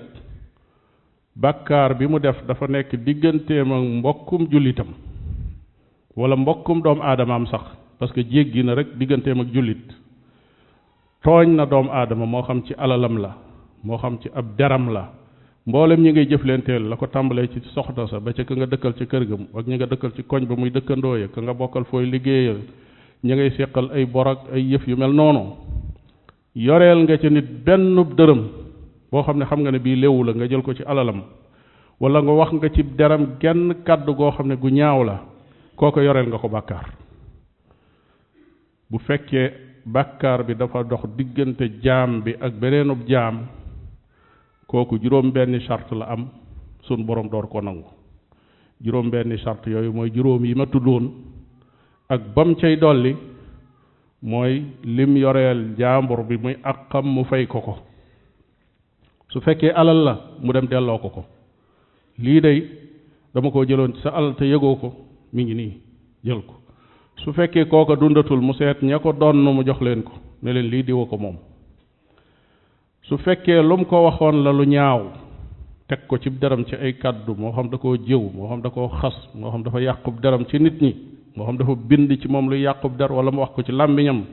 bakkaar 1.36 1.94
bi 1.98 2.08
mu 2.08 2.20
def 2.20 2.36
dafa 2.48 2.68
nekk 2.68 2.96
digganteem 3.06 3.72
ak 3.72 3.84
mbokkum 4.00 4.48
jullitam 4.52 4.88
wala 6.16 6.36
mbokkum 6.36 6.82
doomu 6.84 7.02
aadamaam 7.04 7.46
sax 7.48 7.64
parce 8.00 8.14
que 8.14 8.22
jéggi 8.24 8.64
na 8.64 8.74
rek 8.76 8.90
digganteem 9.00 9.40
ak 9.40 9.48
jullit 9.54 9.88
tooñ 11.24 11.56
na 11.56 11.66
doomu 11.66 11.92
aadama 11.92 12.26
moo 12.26 12.42
xam 12.44 12.64
ci 12.66 12.74
alalam 12.78 13.16
la 13.24 13.32
moo 13.84 13.98
xam 13.98 14.18
ci 14.22 14.28
ab 14.36 14.46
deram 14.58 14.86
la 14.96 15.04
mboolem 15.68 16.00
ñi 16.02 16.12
ngay 16.14 16.26
jëflenteel 16.32 16.84
la 16.90 16.96
ko 16.96 17.08
tàmbalee 17.08 17.50
ci 17.52 17.60
soxna 17.76 18.08
sa 18.08 18.20
ba 18.24 18.32
ca 18.32 18.44
ka 18.46 18.54
nga 18.56 18.66
dëkkal 18.66 18.94
ci 18.96 19.06
kër 19.06 19.24
ga 19.28 19.36
ak 19.60 19.66
ñi 19.68 19.76
nga 19.76 19.86
dëkkal 19.86 20.12
ci 20.16 20.24
koñ 20.24 20.48
ba 20.48 20.56
muy 20.56 20.72
dëkkandoo 20.72 21.18
ya 21.18 21.28
ka 21.28 21.42
nga 21.42 21.54
bokkal 21.54 21.84
fooy 21.86 22.06
liggéeyal 22.08 22.60
ñi 23.24 23.34
ngay 23.36 23.52
seqal 23.52 23.92
ay 23.92 24.06
borog 24.06 24.40
ay 24.54 24.64
yëf 24.72 24.88
yu 24.88 24.96
mel 24.96 25.12
noonu 25.12 25.44
yoreel 26.56 27.04
nga 27.04 27.18
ca 27.18 27.30
nit 27.30 27.48
benn 27.66 28.00
dërëm 28.18 28.42
boo 29.12 29.24
xam 29.24 29.38
ne 29.40 29.46
xam 29.46 29.60
nga 29.60 29.72
ne 29.72 29.80
bii 29.80 29.96
léwu 30.00 30.24
la 30.24 30.32
nga 30.34 30.48
jël 30.48 30.62
ko 30.64 30.74
ci 30.74 30.84
alalam 30.88 31.22
wala 32.00 32.22
nga 32.22 32.32
wax 32.32 32.52
nga 32.54 32.70
ci 32.70 32.84
deram 32.98 33.36
genn 33.42 33.76
kàddu 33.84 34.16
goo 34.16 34.32
xam 34.32 34.48
ne 34.48 34.56
gu 34.56 34.70
ñaaw 34.70 35.04
la 35.04 35.20
koo 35.76 35.92
ko 35.92 36.00
yoreel 36.02 36.28
nga 36.30 36.38
ko 36.38 36.48
bàkkaar 36.48 36.88
bu 38.90 39.00
fekkee 39.00 39.52
bàkkaar 39.86 40.44
bi 40.46 40.56
dafa 40.56 40.84
dox 40.84 41.04
diggante 41.18 41.80
jaam 41.84 42.22
bi 42.24 42.32
ak 42.40 42.54
beneenub 42.56 43.04
jaam 43.06 43.44
kooku 44.68 45.00
juróom 45.00 45.32
benni 45.32 45.60
charte 45.66 45.94
la 45.96 46.06
am 46.12 46.28
sun 46.88 47.04
borom 47.06 47.30
door 47.30 47.48
ko 47.50 47.62
nangu 47.62 47.84
juróom 48.84 49.10
benni 49.10 49.38
charte 49.44 49.68
yooyu 49.68 49.94
mooy 49.94 50.10
juróom 50.16 50.46
yi 50.46 50.54
ma 50.56 50.66
tuddoon 50.66 51.06
ak 52.10 52.22
bam 52.36 52.56
cay 52.60 52.76
dolli 52.78 53.16
mooy 54.22 54.64
lim 54.84 55.16
yoreel 55.18 55.76
jaambur 55.80 56.24
bi 56.28 56.38
muy 56.38 56.56
àqam 56.64 57.06
mu 57.06 57.24
fay 57.24 57.46
ko 57.48 57.62
ko 57.62 57.78
su 59.32 59.40
fekkee 59.42 59.72
alal 59.72 60.04
la 60.04 60.14
mu 60.44 60.52
dem 60.54 60.68
delloo 60.68 61.00
ko 61.00 61.10
ko 61.10 61.26
lii 62.20 62.40
day 62.42 62.60
dama 63.34 63.52
ko 63.52 63.64
jëloon 63.66 63.94
ci 63.94 64.02
sa 64.02 64.10
alal 64.10 64.36
te 64.36 64.44
yëgoo 64.46 64.76
ko 64.80 64.94
mi 65.34 65.44
ngi 65.46 65.54
nii 65.56 65.74
jël 66.24 66.42
ko 66.46 66.56
su 67.24 67.32
fekkee 67.34 67.66
kooka 67.70 67.96
dundatul 67.96 68.42
mu 68.42 68.54
seet 68.54 68.82
ña 68.82 69.00
ko 69.00 69.12
donn 69.14 69.38
mu 69.40 69.64
jox 69.64 69.80
leen 69.82 70.04
ko 70.04 70.14
ne 70.44 70.52
leen 70.52 70.68
lii 70.70 70.84
diwa 70.84 71.06
ko 71.08 71.18
moom 71.18 71.36
su 73.08 73.18
fekkee 73.18 73.62
lu 73.62 73.78
mu 73.78 73.86
ko 73.86 73.98
waxoon 74.06 74.44
la 74.44 74.52
lu 74.52 74.64
ñaaw 74.66 75.00
teg 75.88 76.00
ko 76.10 76.18
ci 76.20 76.30
deram 76.40 76.66
ci 76.66 76.76
ay 76.76 76.94
kàddu 76.98 77.36
moo 77.38 77.52
xam 77.52 77.70
da 77.70 77.78
koo 77.78 77.96
jëw 77.98 78.24
moo 78.36 78.48
xam 78.50 78.62
da 78.62 78.70
koo 78.70 78.88
xas 79.02 79.16
moo 79.34 79.50
xam 79.52 79.64
dafa 79.64 79.80
yàqub 79.82 80.20
deram 80.22 80.44
ci 80.50 80.58
nit 80.60 80.76
ñi 80.82 80.92
moo 81.36 81.46
xam 81.48 81.58
dafa 81.58 81.74
bind 81.76 82.10
ci 82.22 82.28
moom 82.28 82.50
lu 82.50 82.56
yàqub 82.58 82.98
der 82.98 83.12
wala 83.12 83.32
mu 83.32 83.40
wax 83.42 83.52
ko 83.56 83.64
ci 83.64 83.72
làmmiñam 83.72 84.26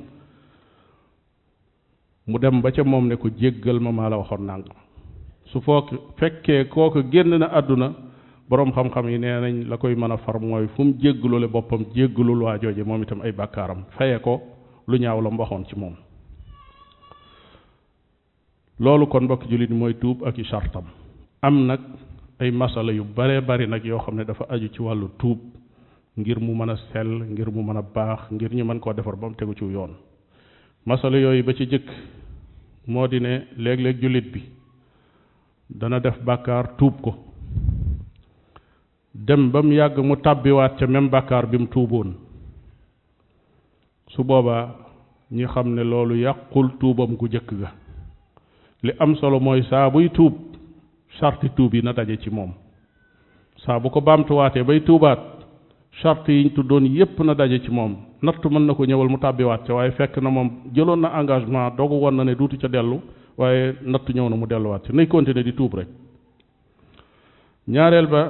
mu 2.26 2.38
dem 2.38 2.60
ba 2.62 2.70
ca 2.72 2.82
moom 2.84 3.06
ne 3.08 3.16
ko 3.16 3.28
jéggal 3.38 3.78
ma 3.80 3.90
maa 3.92 4.08
la 4.10 4.16
waxoon 4.18 4.42
nangam 4.44 4.76
su 5.52 5.60
fook 5.60 5.94
fekkee 6.18 6.64
kooku 6.64 7.02
génn 7.12 7.36
na 7.38 7.46
àdduna 7.58 7.92
boroom 8.48 8.72
xam-xam 8.72 9.08
yi 9.08 9.18
nee 9.18 9.40
nañ 9.42 9.68
la 9.68 9.76
koy 9.76 9.94
mën 9.94 10.12
a 10.12 10.16
far 10.16 10.40
mooy 10.40 10.66
fu 10.74 10.82
mu 10.82 10.94
jéggalule 10.98 11.46
boppam 11.48 11.84
jéggalul 11.94 12.42
waa 12.42 12.58
jooje 12.58 12.82
moom 12.84 13.02
itam 13.02 13.20
ay 13.22 13.32
bàkkaaram 13.32 13.84
faye 13.96 14.18
ko 14.18 14.40
lu 14.88 14.96
ñaaw 14.98 15.20
la 15.22 15.30
mu 15.30 15.38
waxoon 15.40 15.64
ci 15.68 15.78
moom 15.78 15.94
loolu 18.84 19.06
kon 19.12 19.24
mbokki 19.26 19.48
jullit 19.52 19.70
mooy 19.80 19.94
tuub 20.02 20.18
ak 20.30 20.36
i 20.38 20.44
sartam 20.50 20.86
am 21.48 21.54
nag 21.70 21.80
ay 22.44 22.50
masala 22.62 22.92
yu 22.92 23.04
baree 23.16 23.40
bari 23.50 23.66
nag 23.74 23.82
yoo 23.90 24.00
xam 24.06 24.16
ne 24.20 24.24
dafa 24.30 24.44
aju 24.54 24.68
ci 24.76 24.80
wàllu 24.86 25.06
tuub 25.22 25.38
ngir 26.20 26.38
mu 26.46 26.52
mën 26.60 26.72
a 26.74 26.76
sell 26.90 27.12
ngir 27.32 27.48
mu 27.56 27.62
mën 27.70 27.78
a 27.80 27.82
baax 27.96 28.20
ngir 28.34 28.52
ñu 28.58 28.64
mën 28.68 28.80
koo 28.80 28.92
defar 28.94 29.16
ba 29.20 29.28
mu 29.28 29.34
tegu 29.36 29.54
ci 29.58 29.64
yoon 29.76 29.92
masala 30.88 31.16
yooyu 31.18 31.42
ba 31.46 31.52
ci 31.56 31.64
jëkk 31.72 31.86
moo 32.92 33.06
di 33.10 33.18
ne 33.20 33.32
léeg-léeg 33.62 33.96
jullit 34.02 34.26
bi 34.32 34.40
dana 35.78 35.98
def 36.04 36.18
bàkkaar 36.26 36.64
tuub 36.78 36.94
ko 37.04 37.12
dem 39.26 39.42
ba 39.52 39.62
mu 39.62 39.72
yàgg 39.80 39.96
mu 40.08 40.14
tàbbiwaat 40.24 40.72
ca 40.78 40.86
même 40.86 41.08
bàkkaar 41.14 41.44
bi 41.50 41.56
mu 41.62 41.66
tuuboon 41.74 42.10
su 44.12 44.20
boobaa 44.28 44.64
ñi 45.32 45.44
xam 45.52 45.68
ne 45.74 45.82
loolu 45.90 46.14
yàqul 46.24 46.68
tuubam 46.80 47.12
gu 47.20 47.28
jëkk 47.34 47.50
ga 47.60 47.70
li 48.84 48.92
am 48.98 49.14
solo 49.20 49.38
mooy 49.40 49.62
saa 49.70 49.90
tuub 50.14 50.34
sarti 51.18 51.48
tuub 51.56 51.74
yi 51.74 51.82
na 51.84 51.92
daje 51.98 52.16
ci 52.22 52.30
moom 52.30 52.50
saa 53.64 53.78
bu 53.80 53.88
ko 53.90 54.00
baamtuwaatee 54.00 54.62
bay 54.62 54.80
tuubaat 54.80 55.20
charte 56.02 56.28
yi 56.32 56.44
ñu 56.44 56.50
tuddoon 56.56 56.84
yépp 56.98 57.18
na 57.20 57.34
daje 57.34 57.58
ci 57.64 57.70
moom 57.70 57.96
natt 58.22 58.44
mën 58.46 58.62
na 58.66 58.74
ko 58.74 58.84
ñëwal 58.84 59.08
mu 59.08 59.18
tàbbiwaat 59.18 59.66
ca 59.66 59.74
waaye 59.74 59.90
fekk 59.92 60.18
na 60.18 60.30
moom 60.30 60.48
jëloon 60.74 61.00
na 61.00 61.08
engagement 61.20 61.70
dogu 61.76 61.94
woon 62.00 62.12
na 62.16 62.24
ne 62.24 62.34
duuti 62.34 62.56
ca 62.58 62.68
dellu 62.68 63.00
waaye 63.38 63.74
natt 63.86 64.06
ñëw 64.14 64.28
na 64.28 64.36
mu 64.36 64.46
delluwaat 64.46 64.84
ci 64.86 64.92
nay 64.92 65.06
continuer 65.06 65.44
di 65.44 65.52
tuub 65.54 65.74
rek 65.74 65.88
ñaareel 67.68 68.06
ba 68.06 68.22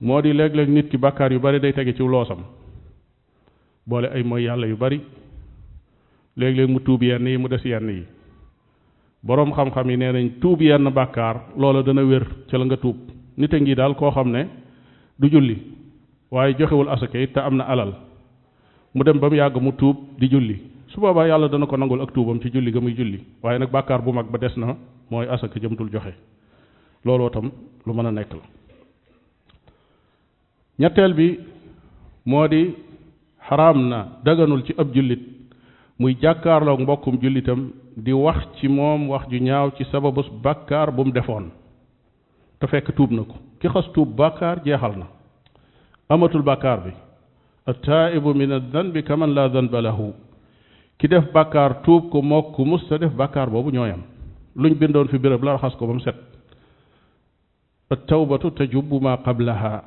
moo 0.00 0.20
di 0.22 0.32
léeg-léeg 0.32 0.68
nit 0.68 0.88
ki 0.90 0.96
bàkkaar 0.98 1.32
yu 1.32 1.40
bari 1.40 1.58
day 1.60 1.72
tege 1.72 1.94
ci 1.94 2.02
loosam 2.02 2.44
boole 3.86 4.06
ay 4.14 4.22
mooy 4.22 4.42
yàlla 4.44 4.66
yu 4.68 4.76
bari 4.76 5.00
léeg-léeg 6.36 6.70
mu 6.70 6.80
tuub 6.80 7.02
yenn 7.02 7.26
yi 7.26 7.36
mu 7.38 7.48
des 7.48 7.64
yenn 7.64 7.90
yi 7.90 8.02
boroom 9.26 9.50
xam-xam 9.56 9.88
yi 9.90 9.96
nee 9.96 10.12
nañ 10.12 10.28
tuub 10.40 10.60
yenn 10.60 10.94
bàkkaar 10.94 11.36
loola 11.56 11.80
dana 11.86 12.02
wér 12.10 12.24
ca 12.50 12.58
nga 12.58 12.76
tuub 12.82 12.96
nit 13.36 13.54
a 13.54 13.58
ngi 13.58 13.74
daal 13.74 13.94
koo 13.98 14.10
xam 14.14 14.28
ne 14.34 14.42
du 15.18 15.26
julli 15.32 15.56
waaye 16.32 16.54
joxewul 16.58 16.88
asaka 16.94 17.18
it 17.18 17.36
am 17.38 17.56
na 17.56 17.64
alal 17.72 17.92
mu 18.94 19.02
dem 19.04 19.18
ba 19.20 19.28
mu 19.30 19.36
yàgg 19.36 19.56
mu 19.64 19.72
tuub 19.80 19.96
di 20.20 20.26
julli 20.32 20.56
su 20.90 21.00
boobaa 21.00 21.26
yàlla 21.28 21.48
dana 21.52 21.66
ko 21.66 21.76
nangul 21.76 22.00
ak 22.02 22.10
tuubam 22.14 22.38
ci 22.42 22.48
julli 22.54 22.70
ga 22.74 22.80
muy 22.80 22.94
julli 22.98 23.18
waaye 23.42 23.58
nag 23.58 23.70
bàkkaar 23.74 24.00
bu 24.04 24.10
mag 24.12 24.26
ba 24.32 24.38
des 24.38 24.54
na 24.56 24.66
mooy 25.10 25.26
asaka 25.34 25.56
jëmtul 25.62 25.90
joxe 25.92 26.14
looloo 27.04 27.30
tam 27.34 27.50
lu 27.86 27.92
mën 27.94 28.06
a 28.06 28.10
nekk 28.12 28.32
la 28.38 28.44
ñetteel 30.80 31.12
bi 31.18 31.28
moo 32.30 32.46
di 32.48 32.62
xaraam 33.48 33.78
na 33.90 33.98
daganul 34.24 34.62
ci 34.66 34.72
ab 34.80 34.88
jullit 34.96 35.22
muy 35.98 36.14
jàkkaarloog 36.22 36.80
mbokkum 36.80 37.18
jullitam 37.22 37.70
di 37.96 38.12
wax 38.12 38.36
ci 38.58 38.68
moom 38.68 39.08
wax 39.10 39.26
ju 39.30 39.38
ñaaw 39.38 39.70
ci 39.76 39.84
sababus 39.84 40.28
bàkkaar 40.42 40.90
bu 40.90 41.04
mu 41.04 41.12
defoon 41.12 41.50
te 42.58 42.66
fekk 42.66 42.94
tuub 42.96 43.10
na 43.10 43.22
ko 43.22 43.34
ki 43.60 43.68
xas 43.68 43.90
tuub 43.92 44.08
bàkkaar 44.16 44.58
jeexal 44.64 44.94
na 44.98 45.06
amatul 46.08 46.42
bàkkaar 46.42 46.78
bi 46.84 46.90
attaibu 47.66 48.34
min 48.34 48.52
adanbi 48.52 49.02
kaman 49.02 49.34
la 49.34 49.48
danba 49.48 49.80
lahu 49.82 50.12
ki 50.98 51.08
def 51.08 51.24
bàkkaar 51.32 51.74
tuub 51.84 52.08
ko 52.10 52.22
mook 52.22 52.54
ku 52.54 52.64
def 52.98 53.12
bàkkaar 53.16 53.50
boobu 53.50 53.70
ñooyam 53.70 54.02
luñ 54.56 54.74
bindoon 54.74 55.08
fi 55.08 55.18
béréb 55.18 55.42
la 55.42 55.52
raxas 55.52 55.76
ko 55.76 55.86
ba 55.86 55.92
mu 55.92 56.00
set 56.00 56.16
attawbatu 57.90 58.50
tajubbu 58.50 58.98
ma 59.00 59.16
qablaha 59.24 59.82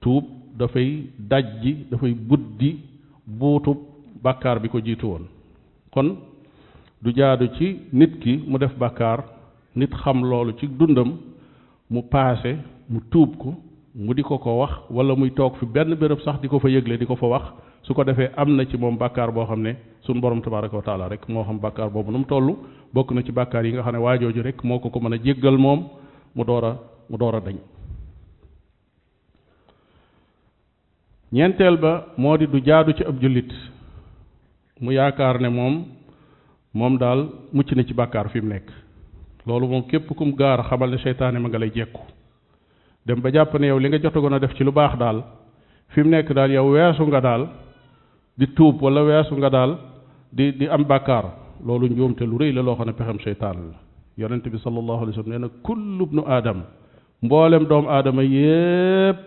tuub 0.00 0.24
dafay 0.58 0.90
dajji 1.18 1.86
dafay 1.90 2.12
buddi 2.14 2.70
buutub 3.26 3.93
bakkaar 4.26 4.58
bi 4.64 4.68
ko 4.72 4.80
jiitu 4.86 5.06
woon 5.10 5.24
kon 5.94 6.08
du 7.04 7.10
jaadu 7.18 7.48
ci 7.58 7.66
nit 8.00 8.18
ki 8.24 8.34
mu 8.48 8.58
def 8.64 8.74
bakkaar 8.84 9.18
nit 9.82 9.90
xam 10.02 10.18
loolu 10.30 10.52
ci 10.60 10.66
dundam 10.80 11.10
mu 11.92 12.00
paase 12.14 12.52
mu 12.88 13.00
tuub 13.12 13.36
ko 13.42 13.50
mu 13.94 14.14
di 14.14 14.22
ko 14.22 14.38
ko 14.38 14.50
wax 14.60 14.72
wala 14.90 15.14
muy 15.16 15.30
toog 15.38 15.52
fi 15.60 15.66
benn 15.66 15.94
béréb 15.94 16.20
sax 16.24 16.40
di 16.42 16.48
ko 16.48 16.58
fa 16.58 16.68
yëgle 16.68 16.96
di 16.98 17.06
ko 17.06 17.16
fa 17.16 17.26
wax 17.34 17.44
su 17.86 17.94
ko 17.94 18.02
defee 18.04 18.30
am 18.36 18.48
na 18.56 18.64
ci 18.64 18.76
moom 18.76 18.96
bàkkaar 18.96 19.30
boo 19.32 19.44
xam 19.48 19.60
ne 19.62 19.72
suñ 20.06 20.20
borom 20.20 20.40
tabaraka 20.42 20.76
wa 20.76 20.82
taala 20.82 21.08
rek 21.08 21.28
moo 21.28 21.44
xam 21.44 21.58
bàkkaar 21.60 21.90
boobu 21.90 22.10
nu 22.12 22.18
mu 22.18 22.24
toll 22.26 22.48
bokk 22.94 23.12
na 23.12 23.22
ci 23.22 23.32
bàkkaar 23.32 23.64
yi 23.66 23.72
nga 23.72 23.82
xam 23.82 23.92
ne 23.94 23.98
waajooju 24.06 24.42
rek 24.42 24.64
moo 24.64 24.78
ko 24.78 24.90
ko 24.90 24.98
mën 25.00 25.14
a 25.14 25.20
jéggal 25.24 25.56
moom 25.58 25.80
mu 26.34 26.44
door 26.44 26.64
a 26.64 26.72
mu 27.10 27.16
door 27.18 27.34
a 27.36 27.40
dañ 27.40 27.56
ñeenteel 31.32 31.76
ba 31.76 31.92
moo 32.16 32.36
di 32.38 32.46
du 32.52 32.58
jaadu 32.66 32.92
ci 32.94 33.04
ab 33.04 33.16
jullit 33.22 33.52
mu 34.80 34.92
yaakaar 34.92 35.40
ne 35.40 35.48
moom 35.48 35.74
moom 36.74 36.98
daal 36.98 37.28
mucc 37.52 37.70
na 37.74 37.82
ci 37.84 37.94
bàkkaar 37.94 38.28
fi 38.32 38.40
mu 38.40 38.48
nekk 38.48 38.66
loolu 39.46 39.66
moom 39.68 39.84
képp 39.86 40.08
kum 40.16 40.34
gaar 40.34 40.58
xamal 40.68 40.90
ne 40.90 40.98
seytaane 40.98 41.38
ma 41.38 41.48
nga 41.48 41.58
lay 41.58 41.70
jekku 41.74 42.00
dem 43.06 43.20
ba 43.20 43.30
jàpp 43.30 43.54
ne 43.60 43.66
yow 43.66 43.78
li 43.78 43.88
nga 43.88 43.98
jotagoon 44.02 44.34
a 44.34 44.38
def 44.38 44.54
ci 44.56 44.64
lu 44.64 44.72
baax 44.72 44.98
daal 44.98 45.18
fi 45.88 46.02
mu 46.02 46.08
nekk 46.10 46.30
yow 46.50 46.68
weesu 46.74 47.02
nga 47.06 47.20
daal 47.20 47.48
di 48.38 48.46
tuub 48.56 48.82
wala 48.82 49.00
weesu 49.02 49.32
nga 49.38 49.48
daal 49.50 49.78
di 50.32 50.52
di 50.56 50.68
am 50.68 50.82
bàkkaar 50.86 51.24
loolu 51.66 51.86
njuumte 51.88 52.24
lu 52.26 52.38
rëy 52.38 52.52
la 52.54 52.62
loo 52.62 52.74
xam 52.76 52.86
ne 52.86 52.92
pexem 52.92 53.18
seytaan 53.24 53.56
la 53.70 53.78
yonente 54.18 54.50
bi 54.50 54.58
salallahu 54.58 55.02
alai 55.02 55.14
sallam 55.14 55.32
ne 55.32 55.38
na 55.38 55.48
kullu 55.62 56.04
bnu 56.06 56.22
aadam 56.26 56.58
mboolem 57.22 57.64
doomu 57.68 57.88
aadama 57.88 58.22
yépp 58.24 59.26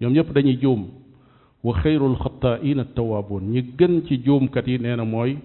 ñoom 0.00 0.12
ñëpp 0.12 0.32
dañuy 0.34 0.56
juum 0.62 0.99
wa 1.64 1.82
xayrul 1.82 2.16
xataaina 2.22 2.84
tawaaboon 2.96 3.52
ñi 3.52 3.60
gën 3.78 3.94
ci 4.06 4.16
juumkat 4.24 4.66
yi 4.66 4.78
nee 4.78 4.96
na 4.96 5.04
mooy 5.04 5.36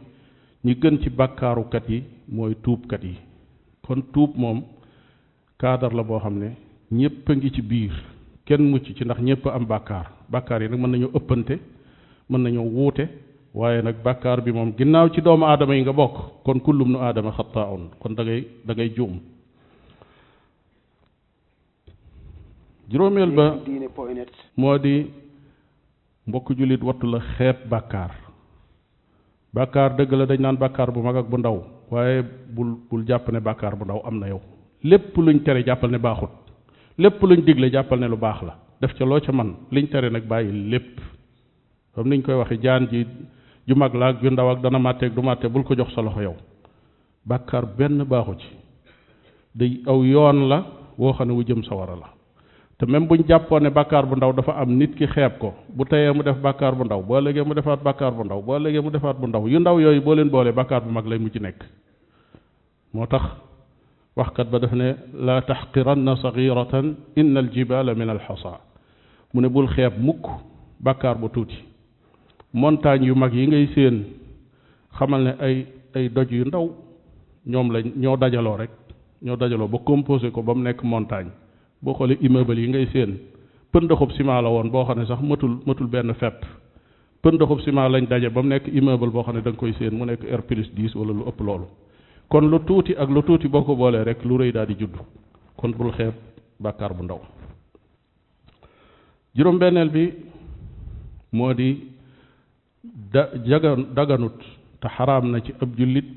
ñi 0.63 0.73
gën 0.81 0.97
ci 1.01 1.09
bàkkaarukat 1.09 1.89
yi 1.89 2.03
mooy 2.27 2.53
tuubkat 2.63 3.03
yi 3.03 3.15
kon 3.87 4.01
tuub 4.13 4.31
moom 4.37 4.61
kaadar 5.59 5.93
la 5.95 6.03
boo 6.03 6.19
xam 6.23 6.39
ne 6.39 6.49
ñépp 6.91 7.27
a 7.29 7.31
ngi 7.35 7.51
ci 7.55 7.61
biir 7.61 7.91
kenn 8.45 8.63
mucc 8.71 8.83
ci 8.97 9.03
ndax 9.03 9.19
ñépp 9.21 9.45
am 9.47 9.65
bàkkaar 9.67 10.05
bàkkaar 10.31 10.61
yi 10.63 10.69
nag 10.69 10.79
mën 10.79 10.91
nañoo 10.91 11.11
ëppante 11.17 11.55
mën 12.29 12.41
nañoo 12.43 12.63
wuute 12.75 13.05
waaye 13.53 13.81
nag 13.81 13.95
bàkkaar 14.05 14.41
bi 14.43 14.51
moom 14.51 14.71
ginnaaw 14.77 15.09
ci 15.13 15.21
doomu 15.21 15.45
aadama 15.45 15.75
yi 15.75 15.81
nga 15.81 15.93
bokk 15.93 16.15
kon 16.45 16.59
kullum 16.65 16.89
nu 16.91 16.97
aadama 16.99 17.31
xataa 17.37 17.67
on 17.75 17.83
kon 17.99 18.13
dangay 18.17 18.41
dangay 18.65 18.89
juum 18.95 19.15
juróomeel 22.89 23.31
ba 23.37 23.45
moo 24.57 24.77
di 24.77 25.05
mbokk 26.27 26.51
jullit 26.57 26.81
wattu 26.83 27.05
la 27.07 27.19
xeeb 27.37 27.57
bàkkaar 27.69 28.11
bàkkaar 29.53 29.91
dëgg 29.97 30.11
la 30.13 30.25
dañ 30.25 30.39
naan 30.41 30.57
bàkkaar 30.57 30.91
bu 30.91 31.01
mag 31.01 31.15
ak 31.17 31.29
bu 31.29 31.37
ndaw 31.37 31.57
waaye 31.91 32.23
bul 32.49 32.75
bul 32.89 33.05
jàpp 33.07 33.29
ne 33.31 33.39
bàkkaar 33.39 33.75
bu 33.77 33.85
ndaw 33.85 34.01
am 34.05 34.19
na 34.19 34.27
yow 34.27 34.41
lépp 34.83 35.17
luñ 35.17 35.43
tere 35.43 35.63
jàppal 35.65 35.89
ne 35.91 35.97
baaxut 35.97 36.29
lépp 36.97 37.21
luñ 37.21 37.43
digle 37.45 37.69
jàppal 37.71 37.99
ne 37.99 38.07
lu 38.07 38.17
baax 38.17 38.41
la 38.43 38.53
def 38.81 38.93
ca 38.97 39.05
loo 39.05 39.19
ca 39.21 39.31
man 39.31 39.55
liñ 39.71 39.87
tere 39.91 40.09
nag 40.09 40.23
bàyyi 40.27 40.51
lépp 40.71 40.99
comme 41.93 42.09
niñ 42.09 42.21
koy 42.25 42.33
waxe 42.35 42.57
jaan 42.63 42.87
ji 42.89 43.05
ju 43.67 43.75
mag 43.75 43.93
la 43.93 44.07
ak 44.07 44.21
ndaw 44.23 44.49
ak 44.49 44.61
dana 44.61 44.79
màtteeg 44.79 45.13
du 45.13 45.21
màtte 45.21 45.47
bul 45.49 45.63
ko 45.63 45.75
jox 45.75 45.93
sa 45.93 46.01
loxo 46.01 46.21
yow 46.21 46.35
bàkkaar 47.25 47.65
benn 47.77 48.03
baaxu 48.03 48.33
ci 48.39 48.47
day 49.55 49.81
aw 49.85 50.03
yoon 50.03 50.47
la 50.49 50.65
woo 50.97 51.13
xam 51.13 51.27
ne 51.27 51.33
wu 51.33 51.43
jëm 51.43 51.63
sawara 51.63 51.95
la 51.95 52.14
te 52.77 52.85
même 52.85 53.07
bu 53.07 53.15
ñu 53.17 53.23
jàppoon 53.27 53.61
ne 53.63 53.69
bu 53.69 54.15
ndaw 54.17 54.33
dafa 54.33 54.51
am 54.61 54.75
nit 54.77 54.95
ki 54.97 55.05
xeeb 55.07 55.37
ko 55.39 55.53
bu 55.69 55.85
teyee 55.85 56.11
mu 56.11 56.23
def 56.23 56.37
bàkkaar 56.41 56.75
bu 56.75 56.83
ndaw 56.83 57.01
boo 57.01 57.19
léegee 57.21 57.43
mu 57.43 57.53
defaat 57.53 57.81
bàkkaar 57.83 58.11
bu 58.11 58.23
ndaw 58.25 58.41
boo 58.41 58.59
léegee 58.59 58.81
mu 58.81 58.91
defaat 58.91 59.13
bu 59.19 59.27
ndaw 59.27 59.47
yu 59.47 59.59
ndaw 59.59 59.79
yooyu 59.79 60.01
booleen 60.01 60.29
boole 60.29 60.43
boolee 60.43 60.51
bàkkaar 60.51 60.81
bu 60.81 60.91
mag 60.91 61.05
lay 61.07 61.17
mu 61.17 61.29
ci 61.31 61.39
nekk 61.39 61.63
moo 62.93 63.05
tax 63.07 63.21
waxkat 64.15 64.49
ba 64.51 64.59
def 64.59 64.73
ne 64.73 64.93
laa 65.13 65.41
tax 65.43 65.59
taxqiranna 65.61 66.15
saxiratan 66.21 66.95
inna 67.15 67.39
al 67.39 67.49
jibala 67.53 67.95
min 67.95 68.09
al 68.09 68.19
xasa 68.19 68.59
mu 69.33 69.41
ne 69.41 69.47
bul 69.49 69.67
xeeb 69.69 69.93
mukk 69.99 70.25
bàkkaar 70.81 71.15
bu 71.17 71.29
tuuti 71.29 71.55
montagne 72.53 73.05
yu 73.07 73.15
mag 73.15 73.33
yi 73.33 73.47
ngay 73.47 73.67
séen 73.75 74.03
xamal 74.97 75.23
ne 75.23 75.33
ay 75.39 75.65
ay 75.95 76.09
doj 76.09 76.27
yu 76.31 76.45
ndaw 76.45 76.69
ñoom 77.45 77.71
lañ 77.71 77.85
ñoo 77.95 78.17
dajaloo 78.17 78.57
rek 78.57 78.71
ñoo 79.21 79.35
dajaloo 79.37 79.67
ba 79.67 79.77
composé 79.85 80.29
ko 80.31 80.41
ba 80.41 80.53
mu 80.53 80.61
nekk 80.63 80.83
montagne 80.83 81.31
boo 81.85 81.93
xoolee 81.97 82.17
immeuble 82.25 82.57
yi 82.59 82.67
ngay 82.73 82.87
séen 82.93 83.11
pëndaxub 83.71 84.11
ciment 84.17 84.41
la 84.43 84.49
woon 84.49 84.69
boo 84.73 84.83
xam 84.85 84.99
ne 84.99 85.05
sax 85.05 85.21
matul 85.21 85.53
matul 85.69 85.87
benn 85.93 86.13
fepp 86.21 86.39
pëndaxub 87.23 87.59
ciment 87.65 87.89
lañ 87.93 88.05
daje 88.11 88.29
ba 88.35 88.41
mu 88.41 88.49
nekk 88.49 88.65
immeuble 88.79 89.11
boo 89.15 89.23
xam 89.25 89.35
ne 89.35 89.41
danga 89.45 89.57
koy 89.59 89.73
séen 89.79 89.93
mu 89.97 90.05
nekk 90.05 90.21
R 90.39 90.41
plus 90.49 90.69
10 90.75 90.95
wala 90.97 91.13
lu 91.13 91.23
ëpp 91.29 91.39
loolu 91.47 91.67
kon 92.29 92.45
lu 92.51 92.59
tuuti 92.67 92.93
ak 93.01 93.09
lu 93.15 93.21
tuuti 93.23 93.47
boo 93.47 93.63
ko 93.63 93.75
boolee 93.75 94.03
rek 94.03 94.25
lu 94.25 94.37
rëy 94.37 94.51
daal 94.51 94.67
di 94.67 94.75
judd 94.79 94.95
kon 95.57 95.71
bul 95.77 95.91
xeeb 95.97 96.13
bàkkaar 96.59 96.93
bu 96.97 97.03
ndaw 97.03 97.19
juróom-benneel 99.35 99.89
bi 99.95 100.05
moo 101.37 101.53
di 101.53 101.69
da 103.13 103.23
jaga 103.51 103.75
daganut 103.97 104.37
te 104.81 104.87
xaraam 104.95 105.23
na 105.31 105.39
ci 105.45 105.51
ab 105.61 105.69
jullit 105.77 106.09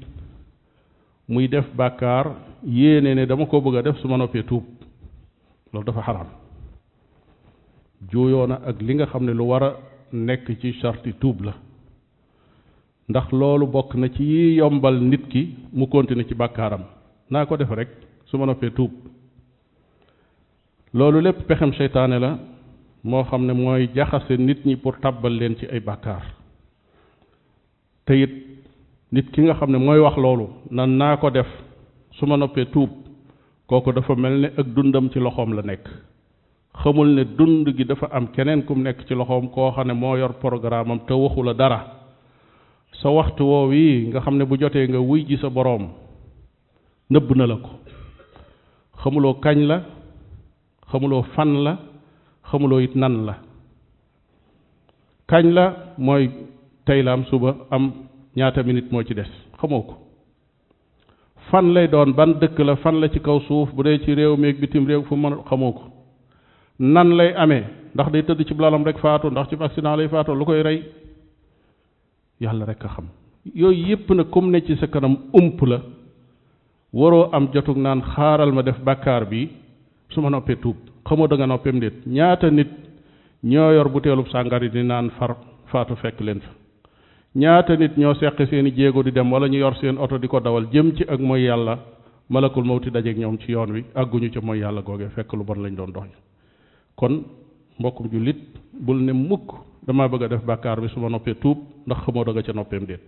muy 1.29 1.49
def 1.49 1.67
bàkkaar 1.77 2.27
yéene 2.65 3.15
ne 3.15 3.27
dama 3.27 3.45
koo 3.47 3.61
bëgg 3.61 3.77
a 3.79 3.83
def 3.83 3.97
su 4.01 4.09
ma 4.09 4.17
noppee 4.17 4.43
tuub 4.49 4.65
loolu 5.73 5.87
dafa 5.87 6.03
xaraam 6.03 6.27
juuyoo 8.11 8.47
na 8.47 8.57
ak 8.71 8.79
li 8.87 8.95
nga 8.95 9.07
xam 9.13 9.23
ne 9.25 9.33
lu 9.39 9.45
war 9.51 9.63
a 9.65 9.71
nekk 10.13 10.47
ci 10.61 10.73
sarti 10.81 11.13
tuub 11.21 11.39
la 11.47 11.53
ndax 13.11 13.27
loolu 13.41 13.67
bokk 13.67 13.95
na 13.97 14.07
ci 14.15 14.23
yi 14.33 14.57
yombal 14.57 14.97
nit 15.11 15.29
ki 15.29 15.43
mu 15.73 15.87
kontine 15.87 16.27
ci 16.29 16.35
bàkkaaram 16.35 16.85
naa 17.31 17.45
ko 17.47 17.57
def 17.57 17.71
rek 17.71 17.91
su 18.27 18.37
ma 18.39 18.45
noppee 18.47 18.71
tuub 18.71 18.93
loolu 20.93 21.21
lépp 21.21 21.47
pexem 21.49 21.73
seytaane 21.79 22.17
la 22.19 22.39
moo 23.05 23.25
xam 23.25 23.47
ne 23.47 23.53
mooy 23.53 23.89
jaxase 23.95 24.37
nit 24.39 24.65
ñi 24.67 24.77
pour 24.77 24.97
tàbbal 25.01 25.37
leen 25.39 25.57
ci 25.57 25.67
ay 25.67 25.81
bàkkaar 25.81 26.23
te 28.05 28.13
it 28.23 28.33
nit 29.13 29.31
ki 29.33 29.41
nga 29.43 29.55
xam 29.55 29.71
ne 29.73 29.79
mooy 29.79 29.99
wax 30.01 30.17
loolu 30.17 30.47
nan 30.71 30.91
naa 31.01 31.17
ko 31.17 31.31
def 31.31 31.47
su 32.17 32.27
ma 32.27 32.37
noppee 32.37 32.65
tuub 32.73 32.91
kooku 33.69 33.93
dafa 33.93 34.17
mel 34.17 34.41
ni 34.41 34.49
ak 34.49 34.67
dundam 34.75 35.11
ci 35.13 35.21
loxoom 35.21 35.53
la 35.55 35.63
nekk 35.63 35.85
xamul 36.81 37.09
ne 37.15 37.23
dund 37.37 37.69
gi 37.77 37.85
dafa 37.85 38.09
am 38.13 38.27
keneen 38.33 38.65
kum 38.65 38.83
nekk 38.83 39.05
ci 39.07 39.15
loxoom 39.15 39.51
koo 39.51 39.73
xam 39.73 39.87
ne 39.89 39.95
moo 39.95 40.17
yor 40.17 40.33
programme 40.41 40.91
am 40.91 41.01
te 41.07 41.13
waxu 41.15 41.43
la 41.43 41.53
dara 41.53 41.81
sa 43.03 43.11
waxtu 43.11 43.43
woow 43.45 43.71
yi 43.71 44.07
nga 44.09 44.21
xam 44.21 44.37
ne 44.39 44.45
bu 44.45 44.57
jotee 44.57 44.89
nga 44.89 44.99
wuy 45.01 45.25
ji 45.29 45.37
sa 45.37 45.51
boroom 45.51 45.89
nëbb 47.11 47.29
na 47.37 47.47
la 47.47 47.57
ko 47.57 47.71
xamuloo 49.05 49.35
kañ 49.35 49.59
la 49.67 49.79
xamuloo 50.91 51.23
fan 51.35 51.53
la 51.65 51.73
xamuloo 52.51 52.81
it 52.81 52.95
nan 52.97 53.27
la 53.27 53.35
kañ 55.29 55.47
la 55.53 55.65
mooy 55.99 56.31
tey 56.87 57.03
la 57.03 57.13
am 57.13 57.25
suba 57.31 57.55
am 57.71 57.85
ñaata 58.37 58.63
minute 58.63 58.89
moo 58.91 59.03
ci 59.03 59.15
des 59.15 59.29
xamoo 59.61 59.83
ko 59.83 59.99
fan 61.51 61.67
lay 61.75 61.85
doon 61.93 62.11
ban 62.19 62.31
dëkk 62.41 62.59
la 62.69 62.75
fan 62.83 62.97
la 63.01 63.07
ci 63.15 63.21
kaw 63.27 63.39
suuf 63.49 63.69
bu 63.75 63.81
dee 63.87 63.99
ci 64.05 64.11
réew 64.19 64.33
mi 64.41 64.47
ak 64.51 64.57
bitim 64.63 64.85
réew 64.91 65.03
fu 65.09 65.15
mën 65.17 65.35
xamoo 65.49 65.73
ko 65.79 65.85
nan 66.95 67.09
lay 67.19 67.31
amee 67.43 67.65
ndax 67.95 68.09
day 68.13 68.23
tëdd 68.29 68.41
ci 68.49 68.55
blalam 68.59 68.83
rek 68.89 68.99
faatu 69.05 69.27
ndax 69.33 69.47
ci 69.51 69.55
accident 69.67 69.97
lay 69.99 70.09
faatu 70.13 70.31
lu 70.39 70.45
koy 70.49 70.63
rey 70.69 70.79
yàlla 72.43 72.65
rek 72.71 72.85
a 72.87 72.89
xam 72.95 73.07
yooyu 73.61 73.85
yépp 73.89 74.09
nag 74.17 74.29
comme 74.35 74.49
ne 74.53 74.59
ci 74.67 74.75
sa 74.81 74.87
kanam 74.93 75.15
ump 75.39 75.61
la 75.71 75.79
waroo 76.99 77.31
am 77.37 77.45
jotug 77.53 77.77
naan 77.85 78.01
xaaral 78.13 78.53
ma 78.57 78.63
def 78.67 78.79
bàkkaar 78.87 79.23
bi 79.31 79.41
su 80.13 80.19
ma 80.23 80.29
noppee 80.31 80.57
tuub 80.63 80.77
xamoo 81.07 81.27
da 81.31 81.35
nga 81.37 81.47
noppeem 81.47 81.77
déet 81.83 81.97
ñaata 82.17 82.47
nit 82.51 82.71
ñoo 83.51 83.71
yor 83.77 83.89
buteelub 83.93 84.29
sàngari 84.33 84.69
di 84.75 84.81
naan 84.91 85.07
far 85.17 85.33
faatu 85.71 85.95
fekk 86.03 86.19
leen 86.27 86.41
fa 86.45 86.58
ñaata 87.35 87.75
nit 87.77 87.97
ñoo 87.97 88.15
seq 88.15 88.39
seen 88.51 88.67
jéego 88.75 89.03
di 89.03 89.13
dem 89.13 89.31
wala 89.31 89.49
ñu 89.49 89.59
yor 89.59 89.77
seen 89.77 89.99
oto 89.99 90.17
di 90.19 90.27
ko 90.29 90.41
dawal 90.41 90.69
jëm 90.73 90.95
ci 90.97 91.05
ak 91.07 91.21
mooy 91.21 91.43
yàlla 91.43 91.79
malakul 92.31 92.65
mawti 92.65 92.91
daje 92.91 93.15
ñoom 93.15 93.39
ci 93.39 93.53
yoon 93.53 93.71
wi 93.73 93.85
àgguñu 93.95 94.31
ca 94.33 94.41
mooy 94.41 94.59
yàlla 94.61 94.81
googee 94.83 95.09
fekk 95.11 95.33
lu 95.35 95.45
bon 95.45 95.61
lañu 95.63 95.77
doon 95.77 95.93
dox 95.93 96.09
kon 96.97 97.25
mbokkum 97.79 98.09
jullit 98.11 98.39
bul 98.73 98.99
ne 99.03 99.13
mukk 99.13 99.51
damaa 99.87 100.09
bëgg 100.09 100.23
a 100.23 100.29
def 100.29 100.45
bàkkaar 100.45 100.81
bi 100.81 100.89
su 100.89 101.01
ma 101.01 101.09
noppee 101.11 101.35
tuub 101.39 101.59
ndax 101.87 101.99
xamoo 102.05 102.25
da 102.25 102.43
ca 102.43 102.53
noppeem 102.53 102.87
déet 102.87 103.05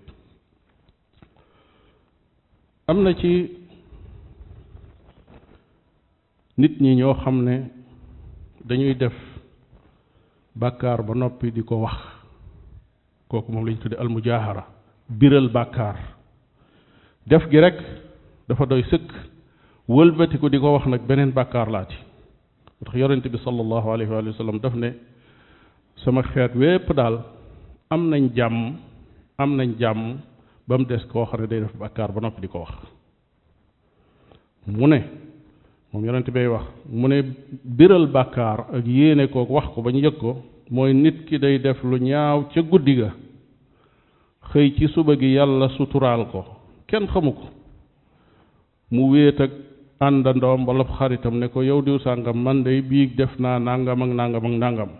am 2.88 3.02
na 3.02 3.14
ci 3.14 3.50
nit 6.58 6.78
ñi 6.80 6.94
ñoo 6.94 7.14
xam 7.14 7.42
ne 7.42 7.62
dañuy 8.64 8.94
def 8.96 9.14
bàkkaar 10.54 11.02
ba 11.02 11.14
noppi 11.14 11.50
di 11.52 11.62
ko 11.62 11.76
wax 11.76 12.19
kooku 13.30 13.52
moom 13.52 13.64
lañ 13.66 13.76
tudde 13.82 13.96
al 14.02 14.08
mujahara 14.08 14.64
biral 15.18 15.48
bàkkaar 15.56 15.96
def 17.28 17.44
gi 17.50 17.58
rek 17.64 17.76
dafa 18.48 18.64
doy 18.66 18.82
sëkk 18.90 19.08
wëlbatiku 19.94 20.46
di 20.50 20.58
ko 20.62 20.72
wax 20.74 20.86
nag 20.90 21.02
beneen 21.08 21.32
bàkkaar 21.38 21.68
laati 21.74 21.96
tax 22.84 22.94
yonente 23.02 23.28
bi 23.34 23.38
salallahu 23.46 23.88
alayhi 23.94 24.10
wa 24.12 24.32
sallam 24.42 24.58
daf 24.64 24.74
ne 24.82 24.90
sama 26.02 26.20
xeet 26.32 26.52
wépp 26.62 26.86
daal 26.98 27.16
am 27.94 28.02
nañ 28.10 28.24
jàmm 28.36 28.76
am 29.42 29.50
nañ 29.58 29.70
jàmm 29.80 30.00
ba 30.68 30.78
mu 30.78 30.84
des 30.84 31.04
koo 31.10 31.26
xam 31.28 31.40
ne 31.40 31.46
day 31.46 31.60
def 31.60 31.74
bàkkaar 31.82 32.10
ba 32.14 32.20
noppi 32.20 32.40
di 32.42 32.48
ko 32.52 32.58
wax 32.64 32.72
mu 34.78 34.86
ne 34.92 35.00
moom 35.92 36.04
yonente 36.06 36.30
bay 36.36 36.48
wax 36.54 36.64
mu 36.98 37.06
ne 37.12 37.16
biral 37.78 38.06
bàkkaar 38.16 38.58
ak 38.76 38.84
yéene 38.98 39.24
koog 39.32 39.50
wax 39.56 39.66
ko 39.74 39.78
ba 39.84 39.90
ñu 39.92 40.00
yëg 40.06 40.16
ko 40.22 40.30
mooy 40.70 40.92
nit 40.94 41.26
ki 41.28 41.38
day 41.38 41.58
def 41.58 41.82
lu 41.82 41.98
ñaaw 41.98 42.44
ca 42.54 42.62
guddi 42.62 42.94
ga 42.94 43.10
xëy 44.52 44.74
ci 44.76 44.86
suba 44.94 45.16
gi 45.18 45.26
yàlla 45.34 45.68
suturaal 45.76 46.26
ko 46.30 46.44
kenn 46.86 47.06
xamu 47.08 47.32
ko 47.32 47.46
mu 48.92 49.10
wéet 49.10 49.40
ak 49.40 49.50
àndandoom 50.00 50.66
wala 50.66 50.84
xaritam 50.96 51.38
ne 51.38 51.48
ko 51.48 51.62
yow 51.62 51.80
diw 51.82 51.98
sàngam 51.98 52.42
man 52.42 52.62
day 52.62 52.80
biig 52.82 53.14
def 53.16 53.36
naa 53.38 53.58
nangam 53.58 54.02
ak 54.02 54.10
nangam 54.10 54.44
ak 54.46 54.56
nangam 54.58 54.90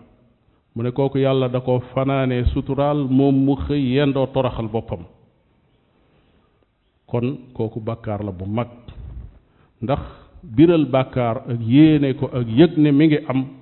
mu 0.75 0.83
ne 0.83 0.91
kooku 0.91 1.17
yàlla 1.19 1.47
da 1.49 1.59
ko 1.61 1.79
fanaanee 1.93 2.43
suturaal 2.53 3.07
moom 3.09 3.45
mu 3.45 3.55
xëy 3.55 3.95
yendoo 3.95 4.27
toraxal 4.33 4.67
boppam 4.67 5.05
kon 7.07 7.37
kooku 7.53 7.79
bàkkaar 7.79 8.23
la 8.23 8.31
bu 8.31 8.45
mag 8.45 8.67
ndax 9.81 9.99
biral 10.43 10.85
bàkkaar 10.85 11.37
ak 11.51 11.59
yéene 11.63 12.13
ko 12.19 12.25
ak 12.27 12.47
yëg 12.47 12.77
ne 12.77 12.91
mi 12.91 13.07
ngi 13.07 13.17
am 13.27 13.60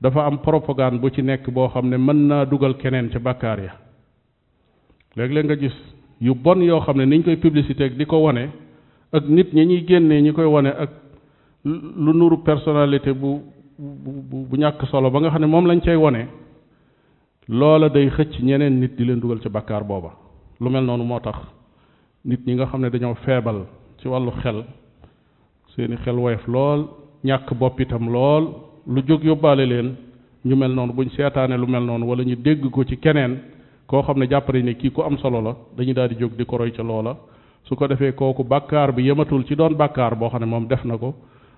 dafa 0.00 0.24
am 0.24 0.38
propagande 0.38 0.98
bu 1.00 1.08
ci 1.10 1.20
nekk 1.22 1.48
boo 1.50 1.68
xam 1.68 1.88
ne 1.88 1.96
mën 1.96 2.26
naa 2.26 2.44
dugal 2.46 2.76
keneen 2.76 3.08
ca 3.10 3.18
bakkaar 3.18 3.58
ya 3.58 3.72
léeg-léeg 5.16 5.44
nga 5.46 5.54
gis 5.56 5.74
yu 6.20 6.34
bon 6.34 6.60
yoo 6.62 6.80
xam 6.80 6.96
ne 6.98 7.04
ni 7.04 7.22
koy 7.22 7.36
publicité 7.36 7.84
ak 7.84 7.96
di 7.96 8.04
ko 8.06 8.18
wane 8.18 8.50
ak 9.12 9.24
nit 9.28 9.52
ñi 9.52 9.64
ñuy 9.66 9.84
génnee 9.86 10.20
ñi 10.22 10.32
koy 10.32 10.44
wane 10.44 10.66
ak 10.68 10.90
lu 11.64 12.12
nuru 12.14 12.38
personnalité 12.42 13.12
bu 13.12 13.40
bu 13.78 14.46
bu 14.48 14.56
ñàkk 14.56 14.86
solo 14.86 15.10
ba 15.10 15.20
nga 15.20 15.30
xam 15.30 15.40
ne 15.42 15.46
moom 15.46 15.66
lañ 15.66 15.80
cay 15.80 15.96
wane 15.96 16.26
loola 17.48 17.88
day 17.88 18.08
xëcc 18.08 18.40
ñeneen 18.42 18.78
nit 18.80 18.94
di 18.96 19.04
leen 19.04 19.20
dugal 19.20 19.40
ca 19.40 19.48
bakkaar 19.50 19.82
booba 19.82 20.10
lu 20.60 20.70
mel 20.70 20.84
noonu 20.84 21.04
moo 21.04 21.20
tax 21.20 21.38
nit 22.24 22.46
ñi 22.46 22.54
nga 22.54 22.66
xam 22.66 22.82
ne 22.82 22.90
dañoo 22.90 23.14
feebal 23.26 23.66
ci 23.98 24.06
wàllu 24.08 24.30
xel 24.42 24.64
seeni 25.74 25.96
xel 26.04 26.14
woyof 26.16 26.46
lool 26.46 26.80
ñàkk 27.24 27.52
bopp 27.54 27.80
itam 27.80 28.08
lool 28.12 28.67
lu 28.88 29.02
jóg 29.06 29.22
yóbbaale 29.24 29.64
leen 29.66 29.94
ñu 30.44 30.56
mel 30.56 30.70
noonu 30.72 30.92
buñ 30.92 31.08
seetaane 31.10 31.56
lu 31.58 31.66
mel 31.66 31.82
noonu 31.84 32.06
wala 32.06 32.22
ñu 32.24 32.36
dégg 32.36 32.70
ko 32.70 32.84
ci 32.84 32.96
keneen 32.98 33.38
koo 33.86 34.02
xam 34.02 34.18
ne 34.18 34.26
jàpp 34.26 34.48
nañ 34.52 34.64
ne 34.64 34.74
kii 34.74 34.90
ku 34.90 35.02
am 35.02 35.18
solo 35.18 35.40
la 35.40 35.54
dañu 35.76 35.92
daal 35.92 36.08
di 36.08 36.14
jóg 36.16 36.32
di 36.38 36.44
ko 36.46 36.56
roy 36.56 36.70
ca 36.72 36.82
loola 36.82 37.16
su 37.64 37.74
ko 37.76 37.86
defee 37.86 38.12
kooku 38.14 38.44
bàkkaar 38.44 38.92
bi 38.92 39.02
yematul 39.02 39.44
ci 39.44 39.54
doon 39.56 39.74
bàkkaar 39.76 40.16
boo 40.16 40.28
xam 40.30 40.40
ne 40.40 40.46
moom 40.46 40.66
def 40.66 40.84
na 40.84 40.96
ko 40.96 41.14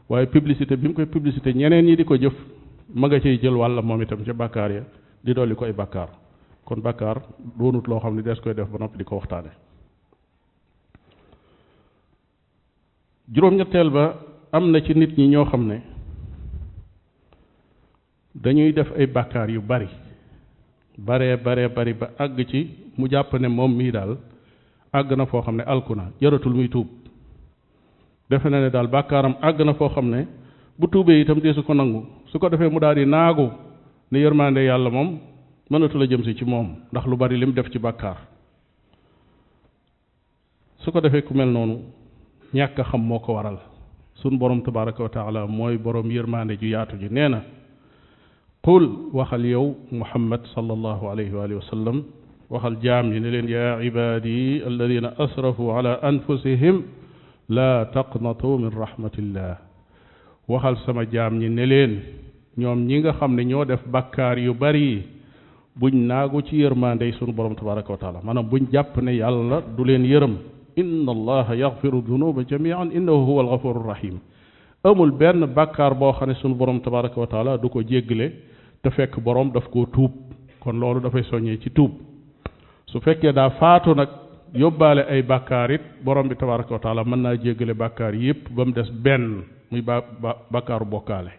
waaye 0.09 0.27
publicité 0.27 0.77
bi 0.77 0.89
mu 0.89 0.93
koy 0.95 1.07
publicité 1.07 1.53
ñeneen 1.55 1.85
ñi 1.87 1.97
di 1.97 2.05
ko 2.05 2.17
jëf 2.17 2.35
ma 2.95 3.07
nga 3.07 3.21
cay 3.21 3.39
jël 3.41 3.55
wàlla 3.55 3.81
moom 3.83 4.03
itam 4.03 4.25
ca 4.25 4.33
bàkkaar 4.35 4.73
ya 4.73 4.83
di 5.23 5.33
dolli 5.33 5.55
ko 5.55 5.65
ay 5.65 5.73
bàkkaar 5.73 6.09
kon 6.65 6.81
bàkkaar 6.81 7.23
doonut 7.59 7.87
loo 7.87 8.01
xam 8.01 8.17
ne 8.17 8.23
dees 8.23 8.41
koy 8.41 8.55
def 8.55 8.69
ba 8.69 8.79
noppi 8.79 8.99
di 8.99 9.05
ko 9.05 9.17
waxtaane 9.17 9.51
juróom-ñetteel 13.33 13.91
ba 13.91 14.17
am 14.51 14.71
na 14.71 14.81
ci 14.81 14.95
nit 14.95 15.17
ñi 15.17 15.29
ñoo 15.29 15.45
xam 15.45 15.67
ne 15.69 15.90
dañuy 18.35 18.73
def 18.73 18.91
ay 18.97 19.07
bàkkaar 19.07 19.51
yu 19.51 19.61
bari 19.61 19.89
baree 20.99 21.37
baree 21.37 21.69
bari 21.69 21.93
ba 21.95 22.11
àgg 22.19 22.47
ci 22.49 22.71
mu 22.97 23.09
jàpp 23.11 23.33
ne 23.41 23.49
moom 23.49 23.75
mii 23.77 23.91
daal 23.93 24.17
àgg 24.93 25.13
na 25.17 25.27
foo 25.27 25.43
xam 25.43 25.57
ne 25.57 25.63
alkuna 25.67 26.13
jaratul 26.21 26.55
muy 26.55 26.69
tuub 26.69 26.87
defe 28.31 28.47
na 28.49 28.61
ne 28.61 28.71
daal 28.71 28.87
bàkkaaram 28.87 29.35
àgg 29.43 29.61
na 29.65 29.75
foo 29.75 29.89
xam 29.89 30.11
ne 30.11 30.29
bu 30.79 30.87
tuubee 30.87 31.21
itam 31.21 31.41
dee 31.41 31.53
su 31.53 31.63
ko 31.63 31.75
nangu 31.75 32.07
su 32.31 32.39
ko 32.39 32.49
defee 32.49 32.71
mu 32.71 32.79
daal 32.79 32.95
di 32.95 33.05
naagu 33.07 33.51
ne 34.13 34.19
yërmande 34.19 34.63
yàlla 34.65 34.91
moom 34.91 35.19
mënatu 35.71 35.99
la 35.99 36.07
jëm 36.07 36.23
si 36.25 36.35
ci 36.35 36.45
moom 36.45 36.77
ndax 36.93 37.07
lu 37.07 37.17
bari 37.17 37.37
lim 37.37 37.53
def 37.53 37.69
ci 37.71 37.79
bàkkaar 37.79 38.17
su 40.79 40.93
ko 40.93 41.01
defee 41.01 41.23
ku 41.23 41.35
mel 41.35 41.49
noonu 41.51 41.81
ñàkk 42.55 42.81
xam 42.87 43.01
moo 43.03 43.19
ko 43.19 43.35
waral 43.35 43.59
sun 44.15 44.39
borom 44.39 44.61
tabaraka 44.63 45.03
wa 45.03 45.47
mooy 45.47 45.77
borom 45.79 46.07
yërmande 46.11 46.59
ju 46.61 46.67
yaatu 46.69 46.97
ji 46.97 47.09
nee 47.11 47.29
na 47.29 47.43
قل 48.69 48.85
وخل 49.17 49.45
يو 49.57 49.65
محمد 50.01 50.43
صلى 50.55 50.73
الله 50.77 50.99
عليه 51.11 51.31
وآله 51.39 51.57
وسلم 51.61 51.97
وخل 52.53 52.75
جام 52.85 53.05
يا 53.57 53.69
عبادي 53.83 54.67
الذين 54.71 55.07
أسرفوا 55.25 55.69
على 55.73 55.93
أنفسهم 56.11 56.75
لا 57.57 57.73
تقنطوا 57.97 58.57
من 58.59 58.71
رحمة 58.85 59.15
الله 59.19 59.55
وخل 60.49 60.77
سما 60.87 61.03
جام 61.15 61.33
ينلين 61.43 61.91
نيوم 62.59 62.79
نيغا 62.91 63.13
خم 63.19 63.41
نيو 63.41 63.63
دف 63.71 63.83
بكار 63.95 64.37
يو 64.39 64.53
بري 64.63 64.91
بن 65.81 65.95
ناغو 66.11 66.41
تي 66.47 66.57
يرمان 66.65 66.99
دي 67.01 67.13
سنو 67.19 67.33
برم 67.39 67.55
تبارك 67.61 67.87
وتعالى 67.95 68.19
مانا 68.27 68.41
بن 68.51 68.65
جاب 68.73 68.93
ني 69.07 69.21
الله 69.31 69.59
دولين 69.79 70.05
يرم 70.13 70.35
إن 70.83 71.05
الله 71.17 71.47
يغفر 71.65 71.93
الذنوب 72.03 72.37
جميعا 72.53 72.85
إنه 72.99 73.17
هو 73.29 73.39
الغفور 73.45 73.77
الرحيم 73.85 74.17
amul 74.89 75.11
benn 75.23 75.45
bakkar 75.59 75.93
boo 76.01 76.13
xam 76.19 76.29
ne 76.31 76.35
sunu 76.41 76.55
borom 76.61 76.79
tabaraka 76.85 77.17
wa 77.23 77.29
te 78.83 78.91
fekk 78.97 79.19
boroom 79.25 79.51
daf 79.53 79.67
koo 79.73 79.87
tuub 79.93 80.13
kon 80.65 80.79
loolu 80.81 81.01
dafay 81.05 81.23
soññee 81.29 81.57
ci 81.61 81.71
tuub 81.79 81.93
su 82.93 83.01
fekkee 83.01 83.33
daa 83.33 83.51
faatu 83.61 83.95
nag 83.95 84.09
yóbbaale 84.63 85.05
ay 85.15 85.23
bàkkaar 85.23 85.71
it 85.71 85.83
borom 86.05 86.29
bi 86.29 86.35
tabaraka 86.37 86.75
wa 86.75 86.79
taala 86.81 87.05
mën 87.05 87.23
naa 87.23 87.35
jéggale 87.45 87.75
bàkkaar 87.75 88.15
yépp 88.23 88.49
ba 88.57 88.65
mu 88.65 88.73
des 88.73 88.91
benn 89.05 89.43
muy 89.71 89.83
ba 89.83 90.01
bàkkaaru 90.53 90.85
bokkaale 90.85 91.31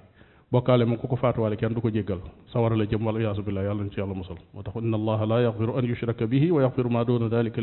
bokkaale 0.52 0.86
moom 0.86 0.98
ku 0.98 1.08
ko 1.08 1.16
faatuwaale 1.16 1.56
kenn 1.58 1.74
du 1.74 1.82
ko 1.82 1.90
jéggal 1.90 2.20
sawara 2.54 2.76
la 2.76 2.84
jëm 2.86 3.06
wala 3.06 3.20
yaasu 3.20 3.42
billah 3.44 3.64
yàlla 3.64 3.84
na 3.84 3.90
ci 3.90 4.00
yàlla 4.00 4.14
musal 4.16 4.38
moo 4.54 4.64
tax 4.64 4.76
inna 4.76 4.98
allaha 4.98 5.26
la 5.26 5.42
yaxfiru 5.42 5.76
an 5.78 5.86
yushraka 5.88 6.28
bihi 6.28 6.52
wa 6.52 6.62
yaxfiru 6.62 6.90
ma 6.90 7.04
duna 7.06 7.28
dalika 7.30 7.62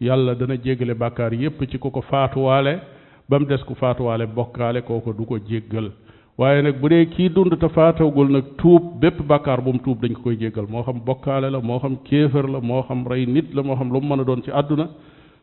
yàlla 0.00 0.34
dana 0.34 0.54
jéggale 0.56 0.94
bàkkaar 0.94 1.32
yépp 1.34 1.64
ci 1.70 1.78
ku 1.78 1.90
ko 1.90 2.00
faatuwaale 2.00 2.80
ba 3.28 3.38
mu 3.38 3.44
des 3.46 3.62
ku 3.66 3.74
faatuwaale 3.74 4.26
bokkaale 4.26 4.80
kooku 4.82 5.12
du 5.12 5.24
ko 5.24 5.38
jéggal 5.38 5.92
waaye 6.38 6.62
nag 6.62 6.76
bu 6.80 6.88
dee 6.92 7.06
kii 7.14 7.28
dund 7.34 7.52
te 7.62 7.68
faatawgul 7.76 8.28
nag 8.34 8.44
tuub 8.60 8.82
bépp 9.02 9.18
bàkkaar 9.30 9.60
bu 9.66 9.72
mu 9.74 9.80
tuub 9.86 9.98
dañ 10.02 10.12
ko 10.14 10.22
koy 10.26 10.36
jéggal 10.40 10.66
moo 10.72 10.82
xam 10.86 10.98
bokkaale 11.08 11.50
la 11.50 11.58
moo 11.60 11.78
xam 11.82 11.96
kéefër 12.08 12.46
la 12.54 12.60
moo 12.60 12.82
xam 12.88 13.00
rey 13.10 13.26
nit 13.26 13.48
la 13.56 13.62
moo 13.62 13.76
xam 13.78 13.90
lu 13.92 14.00
mën 14.00 14.20
a 14.20 14.24
doon 14.24 14.40
ci 14.44 14.50
àdduna 14.50 14.86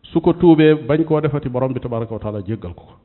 su 0.10 0.22
ko 0.22 0.32
tuubee 0.34 0.74
bañ 0.88 1.04
koo 1.06 1.20
defati 1.22 1.50
borom 1.50 1.74
bi 1.74 1.80
tabaraka 1.82 2.14
wa 2.18 2.22
taala 2.24 2.40
jéggal 2.48 2.74
ko 2.80 2.84
ko 2.90 2.96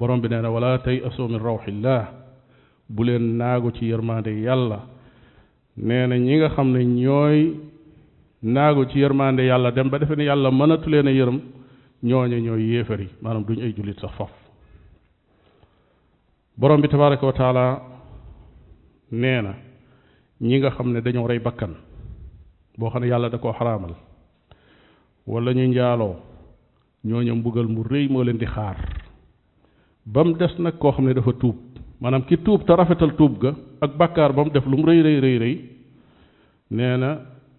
borom 0.00 0.20
bi 0.22 0.28
nee 0.30 0.40
na 0.42 0.48
wala 0.50 0.78
tay 0.78 1.02
asoo 1.06 1.28
min 1.28 1.40
rawxillah 1.46 2.02
bu 2.94 3.04
leen 3.04 3.24
naagu 3.40 3.70
ci 3.76 3.84
yërmaande 3.92 4.30
yàlla 4.46 4.78
nee 5.86 6.06
na 6.06 6.14
ñi 6.16 6.34
nga 6.38 6.48
xam 6.56 6.68
ne 6.72 6.80
ñooy 6.84 7.38
naagu 8.42 8.82
ci 8.90 8.98
yërmaande 9.04 9.42
yàlla 9.50 9.70
dem 9.70 9.88
ba 9.92 9.98
defe 9.98 10.16
ne 10.16 10.24
yàlla 10.30 10.50
mënatu 10.50 10.88
leen 10.92 11.06
a 11.08 11.12
yërëm 11.18 11.38
ñooñe 12.02 12.36
ñooy 12.46 12.62
yéefar 12.72 13.00
yi 13.00 13.08
maanaam 13.22 13.44
duñ 13.48 13.58
ay 13.64 13.74
jullit 13.76 14.00
sax 14.00 14.12
foofu 14.16 14.41
borom 16.56 16.80
bi 16.80 16.88
tabaraka 16.88 17.26
wa 17.26 17.32
taala 17.32 17.82
nee 19.10 19.40
na 19.42 19.54
ñi 20.42 20.58
nga 20.58 20.70
xam 20.70 20.92
ne 20.92 21.00
dañoo 21.00 21.26
rey 21.26 21.38
bakkan 21.38 21.74
boo 22.78 22.90
xam 22.90 23.00
ne 23.02 23.08
yàlla 23.10 23.28
da 23.30 23.38
koo 23.38 23.52
xaraamal 23.52 23.94
wala 25.26 25.52
ñu 25.54 25.64
njaaloo 25.66 26.16
ñooñu 27.04 27.34
mbugal 27.36 27.66
mu 27.68 27.82
rëy 27.82 28.08
moo 28.08 28.22
leen 28.24 28.36
di 28.38 28.46
xaar 28.46 28.76
ba 30.04 30.24
mu 30.24 30.32
des 30.34 30.54
nag 30.58 30.78
koo 30.78 30.92
xam 30.92 31.06
ne 31.06 31.14
dafa 31.14 31.32
tuub 31.40 31.56
maanaam 32.00 32.24
ki 32.24 32.38
tuub 32.42 32.64
te 32.66 32.72
rafetal 32.76 33.14
tuub 33.16 33.38
ga 33.40 33.54
ak 33.80 33.96
bàkkaar 33.96 34.32
ba 34.32 34.42
mu 34.44 34.50
def 34.50 34.66
lu 34.66 34.76
mu 34.76 34.86
rëy 34.86 35.00
rëy 35.06 35.18
rëy 35.24 35.36
rëy 35.42 35.56
nee 36.70 36.96
na 36.96 37.10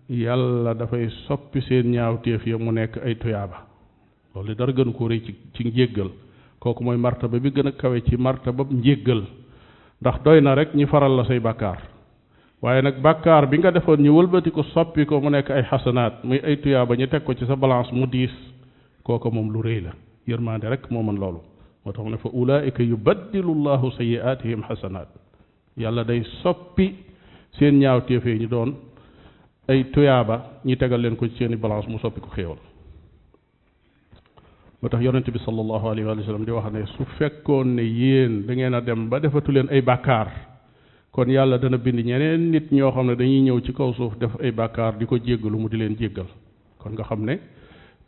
yàlla 0.09 0.73
dafay 0.73 1.09
soppi 1.27 1.61
seen 1.61 1.89
ñaawteef 1.91 2.45
ya 2.45 2.57
mu 2.57 2.71
nekk 2.71 2.97
ay 3.03 3.15
tuyaaba 3.17 3.57
loolu 4.35 4.53
dara 4.55 4.71
gënu 4.71 4.93
koo 4.93 5.07
rëy 5.07 5.21
ci 5.25 5.35
ci 5.53 5.63
njéggal 5.65 6.11
kooku 6.63 6.83
mooy 6.83 6.97
ba 7.03 7.11
bi 7.43 7.49
gën 7.55 7.67
a 7.67 7.71
kawe 7.81 7.97
ci 8.07 8.15
martabab 8.25 8.67
njéggal 8.79 9.21
ndax 10.01 10.15
doy 10.25 10.39
na 10.41 10.53
rek 10.59 10.69
ñi 10.77 10.85
faral 10.85 11.11
la 11.17 11.23
say 11.27 11.39
bàkkaar 11.39 11.79
waaye 12.61 12.81
nag 12.81 13.01
bàkkaar 13.03 13.45
bi 13.51 13.57
nga 13.59 13.71
defoon 13.71 13.99
ñi 14.03 14.09
wëlbati 14.17 14.49
ko 14.55 14.63
soppi 14.73 15.05
ko 15.05 15.19
mu 15.23 15.29
nekk 15.29 15.49
ay 15.51 15.63
xasanaat 15.69 16.13
muy 16.23 16.39
ay 16.47 16.55
tuyaaba 16.63 16.93
ñu 16.95 17.07
teg 17.07 17.23
ko 17.23 17.33
ci 17.33 17.45
sa 17.45 17.55
balance 17.55 17.91
mu 17.91 18.05
diis 18.07 18.33
kooku 19.03 19.29
moom 19.35 19.51
lu 19.53 19.59
rëy 19.61 19.81
la 19.85 19.91
yërmaande 20.27 20.67
rek 20.69 20.83
moo 20.91 21.03
mën 21.03 21.19
loolu 21.19 21.39
moo 21.83 21.91
tax 21.91 22.03
mu 22.03 22.09
ne 22.11 22.17
fa 22.17 22.29
ulaayika 22.33 22.83
yubaddilu 22.83 23.53
llahu 23.65 23.91
sayiatihim 23.97 24.63
xasanaat 24.67 25.09
yàlla 25.77 26.03
day 26.03 26.21
soppi 26.43 26.95
seen 27.59 27.75
ñaawteef 27.79 28.25
yi 28.25 28.39
ñu 28.39 28.47
doon 28.47 28.71
ay 29.67 29.83
tuyaaba 29.93 30.35
ñi 30.65 30.75
tegal 30.77 31.01
leen 31.01 31.15
ko 31.17 31.27
ci 31.27 31.35
seeni 31.37 31.55
balance 31.55 31.87
mu 31.89 31.99
soppi 31.99 32.19
ko 32.21 32.29
xéewal 32.35 32.57
moo 34.83 34.89
tax 34.89 35.01
yonente 35.01 35.31
bi 35.31 35.39
sallallahu 35.39 35.85
alayhi 35.89 36.03
wa 36.09 36.25
sallam 36.25 36.43
di 36.45 36.51
wax 36.51 36.65
ne 36.73 36.85
su 36.97 37.05
fekkoon 37.17 37.65
ne 37.75 37.81
yéen 37.83 38.43
da 38.45 38.53
ngeen 38.53 38.73
a 38.73 38.81
dem 38.81 39.07
ba 39.07 39.19
defatu 39.19 39.51
leen 39.51 39.67
ay 39.71 39.81
bàkkaar 39.81 40.27
kon 41.11 41.27
yàlla 41.29 41.57
dana 41.57 41.77
bind 41.77 41.99
ñeneen 41.99 42.51
nit 42.51 42.69
ñoo 42.71 42.91
xam 42.91 43.07
ne 43.07 43.15
dañuy 43.15 43.41
ñëw 43.41 43.59
ci 43.63 43.71
kaw 43.73 43.93
suuf 43.93 44.17
def 44.19 44.35
ay 44.41 44.51
bakkaar 44.51 44.97
di 44.97 45.05
ko 45.05 45.15
jéggalu 45.17 45.57
mu 45.57 45.69
di 45.69 45.77
leen 45.77 45.95
jéggal 45.97 46.25
kon 46.79 46.89
nga 46.91 47.03
xam 47.03 47.23
ne 47.23 47.39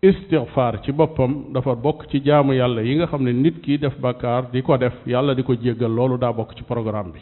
istighfar 0.02 0.82
ci 0.84 0.92
boppam 0.92 1.54
dafa 1.54 1.76
bokk 1.76 2.08
ci 2.10 2.20
jaamu 2.26 2.52
yàlla 2.54 2.82
yi 2.82 2.96
nga 2.96 3.08
xam 3.08 3.24
ne 3.24 3.32
nit 3.32 3.62
ki 3.62 3.78
def 3.78 3.96
bàkkaar 3.98 4.50
di 4.52 4.62
ko 4.62 4.76
def 4.78 4.96
yàlla 5.08 5.34
di 5.34 5.44
ko 5.44 5.54
jéggal 5.56 5.94
loolu 5.96 6.18
daa 6.18 6.34
bokk 6.34 6.56
ci 6.58 6.64
programme 6.64 7.12
bi 7.14 7.20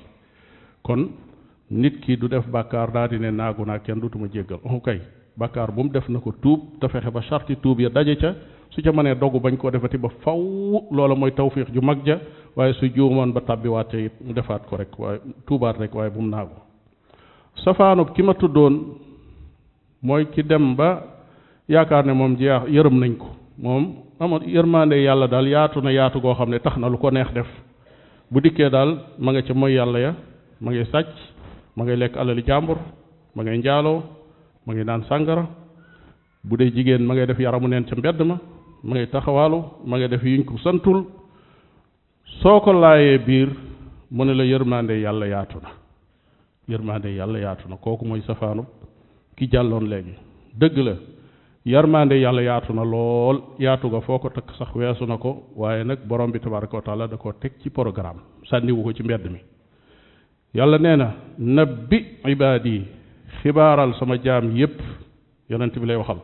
kon 0.81 1.05
nit 1.69 1.99
kii 1.99 2.17
du 2.17 2.27
def 2.27 2.47
bàkkaar 2.47 2.91
daa 2.91 3.07
di 3.07 3.19
ne 3.19 3.29
naagu 3.29 3.63
naa 3.65 3.77
kenn 3.79 3.99
dutuma 3.99 4.25
jéggal 4.33 4.59
ok 4.63 4.87
bàkkaar 5.37 5.71
bu 5.71 5.87
def 5.89 6.09
na 6.09 6.19
ko 6.19 6.31
tuub 6.41 6.59
ba 6.81 7.21
sarti 7.29 7.55
ca 7.61 8.35
su 8.75 8.81
ca 8.81 8.91
mënee 8.91 9.15
dogu 9.15 9.39
bañ 9.39 9.55
ko 9.61 9.71
defati 9.71 9.97
ba 9.97 10.09
faw 10.23 10.39
loola 10.91 11.15
mooy 11.15 11.31
tawfiq 11.31 11.69
ju 11.73 11.81
mag 11.81 11.99
ja 12.07 12.17
waaye 12.55 12.73
su 12.73 12.85
juumoon 12.95 13.31
ba 13.33 13.41
tàbbiwaate 13.41 13.93
it 14.05 14.13
mu 14.21 14.33
defaat 14.33 14.65
ko 14.67 14.75
rek 14.77 14.99
waaye 14.99 15.19
tuubaat 15.45 15.77
rek 15.77 15.93
waaye 15.95 16.09
bum 16.09 16.23
mu 16.23 16.29
naagu 16.29 16.55
safaanub 17.63 18.13
ki 18.15 18.23
ma 18.23 18.33
tuddoon 18.33 18.73
mooy 20.01 20.25
ki 20.31 20.43
dem 20.43 20.75
ba 20.75 21.03
yaakaar 21.69 22.05
ne 22.05 22.13
moom 22.13 22.35
jeex 22.35 22.63
yërëm 22.67 22.99
nañ 22.99 23.15
ko 23.17 23.27
moom 23.57 23.95
ama 24.19 24.39
yërmande 24.45 24.97
yàlla 25.03 25.27
daal 25.27 25.47
yaatu 25.47 25.81
na 25.81 25.91
yaatu 25.91 26.19
goo 26.21 26.33
xam 26.33 26.49
lu 26.91 26.97
ko 26.97 27.09
neex 27.11 27.31
def 27.33 27.47
bu 28.31 28.39
dikkee 28.41 28.69
daal 28.69 28.97
ma 29.19 29.31
nga 29.31 29.41
ca 29.43 29.53
mooy 29.53 29.73
yàlla 29.75 29.99
ya 29.99 30.13
ma 30.61 30.71
ngay 30.71 30.85
sàcc 30.85 31.09
ma 31.75 31.83
ngay 31.83 31.97
lekk 31.97 32.17
alali 32.17 32.41
jàmbur 32.45 32.77
ma 33.35 33.43
ngay 33.43 33.57
njaaloo 33.57 34.01
ma 34.65 34.73
ngay 34.73 34.83
naan 34.83 35.03
sàngara 35.03 35.45
bu 36.43 36.57
dee 36.57 36.97
ma 36.97 37.13
ngay 37.13 37.25
def 37.27 37.39
yaramu 37.39 37.67
neen 37.67 37.83
ca 37.85 37.95
mbedd 37.95 38.21
ma 38.21 38.37
ma 38.83 38.93
ngay 38.95 39.07
taxawaalu 39.11 39.59
ma 39.85 39.97
def 40.07 40.23
yuñ 40.23 40.43
ko 40.43 40.57
santul 40.57 41.05
soo 42.41 42.59
ko 42.59 42.73
laayee 42.73 43.17
biir 43.19 43.49
mu 44.11 44.25
ne 44.25 44.33
la 44.33 44.43
yërmande 44.43 44.93
yàlla 44.99 45.25
yaatu 45.27 45.57
na 45.63 45.69
yërmande 46.69 47.07
yàlla 47.19 47.39
yaatu 47.39 47.69
na 47.69 47.77
kooku 47.77 48.05
mooy 48.05 48.21
safaanu 48.27 48.63
ki 49.37 49.47
jàlloon 49.51 49.85
léegi 49.91 50.13
dëgg 50.59 50.77
la 50.87 50.95
yërmande 51.65 52.15
yàlla 52.23 52.41
yaatu 52.49 52.73
na 52.73 52.83
lool 52.83 53.37
yaatu 53.59 53.87
nga 53.87 54.01
foo 54.01 54.19
ko 54.19 54.29
takk 54.29 54.51
sax 54.59 54.75
weesu 54.75 55.05
na 55.05 55.17
ko 55.17 55.31
waaye 55.55 55.83
nag 55.85 55.99
borom 56.07 56.31
bi 56.31 56.39
tabaraka 56.39 56.75
wa 56.77 56.81
taala 56.87 57.07
da 57.07 57.17
koo 57.17 57.31
teg 57.41 57.51
ci 57.61 57.69
programme 57.69 58.19
sànniwu 58.49 58.83
ko 58.83 58.91
ci 58.93 59.03
mbedd 59.03 59.25
mi 59.31 59.39
yàlla 60.53 60.77
nee 60.77 60.95
na 60.97 61.07
nabbi 61.39 61.97
ibaadi 62.27 62.81
xibaaral 63.39 63.93
sama 63.95 64.17
jaam 64.21 64.45
yépp 64.57 64.77
yonent 65.49 65.79
bi 65.79 65.85
lay 65.87 65.95
waxal 65.95 66.19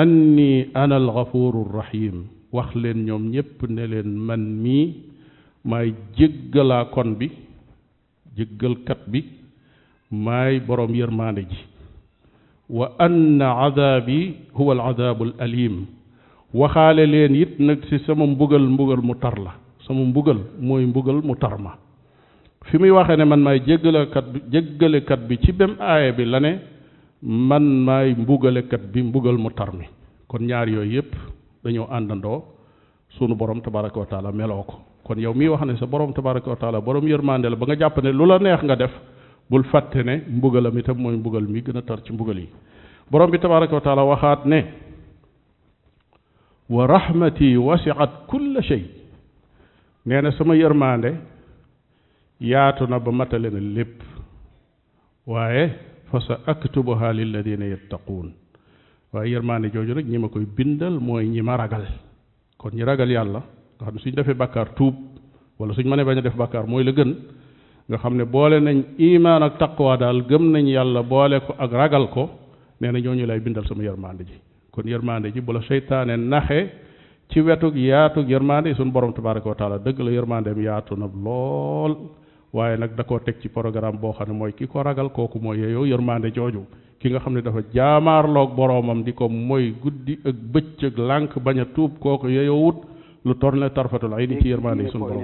anni 0.00 0.68
ana 0.76 0.96
alghafuru 1.02 1.60
rahim 1.78 2.28
wax 2.52 2.68
leen 2.76 2.98
ñoom 3.08 3.22
ñépp 3.32 3.62
ne 3.72 3.84
leen 3.88 4.08
man 4.28 4.40
mii 4.62 4.84
maay 5.64 5.94
jéggalaa 6.16 6.84
kon 6.94 7.16
bi 7.18 7.30
jéggalkat 8.36 9.00
bi 9.12 9.20
maay 10.12 10.60
borom 10.66 10.92
yërmaande 10.94 11.48
ji 11.50 11.56
wa 12.68 12.90
anna 13.00 13.48
adaabi 13.66 14.34
huwa 14.56 14.72
aladabu 14.76 15.24
alalim 15.38 15.86
waxaale 16.54 17.06
leen 17.06 17.32
it 17.34 17.56
nag 17.58 17.80
si 17.88 17.96
sama 18.04 18.26
mbugal 18.26 18.66
mbugal 18.68 19.00
mu 19.02 19.14
tar 19.14 19.38
la 19.40 19.52
sama 19.88 20.04
mbugal 20.04 20.38
mooy 20.60 20.84
mbugal 20.86 21.22
mu 21.24 21.34
tar 21.40 21.56
ma 21.58 21.72
fi 22.68 22.76
muy 22.78 22.90
waxee 22.92 23.16
ne 23.16 23.24
man 23.24 23.40
maay 23.40 23.58
jéggalekat 23.66 24.26
bi 24.32 24.38
jéggalekat 24.52 25.20
bi 25.28 25.38
ci 25.40 25.52
bem 25.56 25.72
aaya 25.80 26.12
bi 26.12 26.24
la 26.28 26.38
ne 26.40 26.52
man 27.22 27.84
may 27.84 28.14
mbugale 28.14 28.66
kat 28.68 28.92
bi 28.92 29.02
mbugal 29.02 29.38
mu 29.38 29.50
tarmi 29.50 29.88
kon 30.28 30.40
ñaar 30.46 30.68
yoy 30.68 30.92
yep 30.96 31.14
dañu 31.64 31.86
andando 31.90 32.44
sunu 33.18 33.34
borom 33.34 33.60
tabaaraku 33.62 34.04
taala 34.08 34.32
meloko 34.32 34.84
kon 35.02 35.16
yow 35.18 35.32
mi 35.34 35.48
wax 35.48 35.64
ne 35.64 35.76
sa 35.76 35.86
borom 35.86 36.12
tabaaraku 36.12 36.50
taala 36.60 36.80
borom 36.80 37.08
yermandel 37.08 37.56
ba 37.56 37.66
nga 37.66 37.74
japp 37.76 37.96
ne 38.02 38.12
lula 38.12 38.38
neex 38.38 38.62
nga 38.62 38.76
def 38.76 38.90
bul 39.48 39.64
fàtte 39.64 40.04
ne 40.04 40.24
mbugalam 40.28 40.76
itam 40.78 40.98
moy 40.98 41.16
mbugal 41.16 41.44
mi 41.48 41.62
gëna 41.62 41.82
tar 41.82 42.02
ci 42.04 42.12
mbugal 42.12 42.38
yi 42.38 42.48
borom 43.10 43.30
bi 43.30 43.38
tabaaraku 43.38 43.80
taala 43.80 44.02
waxaat 44.04 44.44
ne 44.44 44.64
wa 46.68 46.86
rahmati 46.86 47.56
wasiat 47.56 48.26
kull 48.28 48.60
shay 48.60 48.84
neena 50.04 50.32
sama 50.32 50.54
yërmande 50.54 51.16
yaatu 52.40 52.86
na 52.86 52.98
ba 53.00 53.10
matale 53.10 53.48
na 53.50 53.58
lépp 53.60 54.02
waaye 55.26 55.95
ak 56.06 56.06
fa 56.12 56.20
sa 56.26 56.38
aktubuha 56.52 57.10
lilladina 57.12 57.64
yattaquun 57.66 58.30
waaye 59.12 59.32
yërmaande 59.32 59.72
jooju 59.72 59.94
nag 59.94 60.06
ñi 60.06 60.18
ma 60.18 60.28
koy 60.28 60.46
bindal 60.46 61.00
mooy 61.00 61.26
ñi 61.26 61.42
ma 61.42 61.56
ragal 61.56 61.86
kon 62.58 62.70
ñi 62.74 62.82
ragal 62.84 63.10
yàlla 63.10 63.42
nga 63.78 63.84
xam 63.86 63.94
ne 63.94 64.00
suñ 64.00 64.14
defee 64.14 64.34
bàkkaar 64.34 64.68
tuub 64.76 64.94
wala 65.58 65.74
suñ 65.74 65.86
mënee 65.88 66.04
bañ 66.04 66.18
a 66.18 66.22
def 66.22 66.36
bàkkaar 66.36 66.66
mooy 66.66 66.84
la 66.84 66.92
gën 66.92 67.10
nga 67.88 67.98
xam 67.98 68.16
ne 68.16 68.24
boole 68.24 68.60
nañ 68.60 68.78
imaan 68.98 69.42
ak 69.42 69.58
taqwa 69.58 69.96
daal 69.96 70.22
gëm 70.26 70.50
nañ 70.52 70.66
yàlla 70.68 71.02
boole 71.02 71.40
ko 71.46 71.54
ak 71.58 71.70
ragal 71.72 72.08
ko 72.14 72.30
nee 72.80 72.90
na 72.92 72.98
ñooñu 73.00 73.26
lay 73.26 73.40
bindal 73.40 73.66
sama 73.66 73.82
yërmaande 73.82 74.22
ji 74.24 74.34
kon 74.70 74.86
yërmaande 74.86 75.32
ji 75.34 75.40
bu 75.40 75.52
la 75.52 75.62
seytaane 75.62 76.14
naxe 76.16 76.60
ci 77.30 77.40
wetug 77.40 77.74
yaatug 77.76 78.28
yërmaande 78.30 78.68
yi 78.70 78.74
suñ 78.76 78.92
borom 78.92 79.12
tabaraka 79.12 79.48
wa 79.48 79.54
taala 79.60 79.78
dëgg 79.78 79.98
la 80.06 80.10
yërmaandeem 80.10 80.58
yaatu 80.68 80.94
nag 80.96 81.12
lool 81.24 81.94
waaye 82.52 82.76
nag 82.76 82.94
da 82.96 83.02
koo 83.04 83.18
teg 83.20 83.36
ci 83.40 83.48
programme 83.48 83.98
boo 83.98 84.12
xam 84.12 84.28
ne 84.28 84.34
mooy 84.34 84.52
ki 84.52 84.66
ko 84.68 84.82
ragal 84.82 85.08
kooku 85.10 85.38
mooy 85.42 85.58
yeyoo 85.58 85.84
yërmaande 85.86 86.30
jooju 86.34 86.62
ki 86.98 87.08
nga 87.10 87.20
xam 87.20 87.32
ne 87.34 87.42
dafa 87.42 87.60
jaamaarloog 87.72 88.54
boroomam 88.54 89.02
di 89.02 89.12
ko 89.14 89.28
mooy 89.28 89.74
guddi 89.82 90.18
ak 90.24 90.34
bëccëg 90.52 90.96
lànk 90.98 91.38
bañ 91.38 91.58
a 91.60 91.64
tuub 91.74 91.98
kooku 91.98 92.28
yeyoo 92.28 92.60
wut 92.64 92.76
lu 93.24 93.34
torne 93.34 93.58
la 93.60 93.66
ay 94.16 94.26
ni 94.26 94.40
ci 94.40 94.48
yërmaande 94.48 94.82
yi 94.84 94.90
sunu 94.90 95.04
ma 95.06 95.14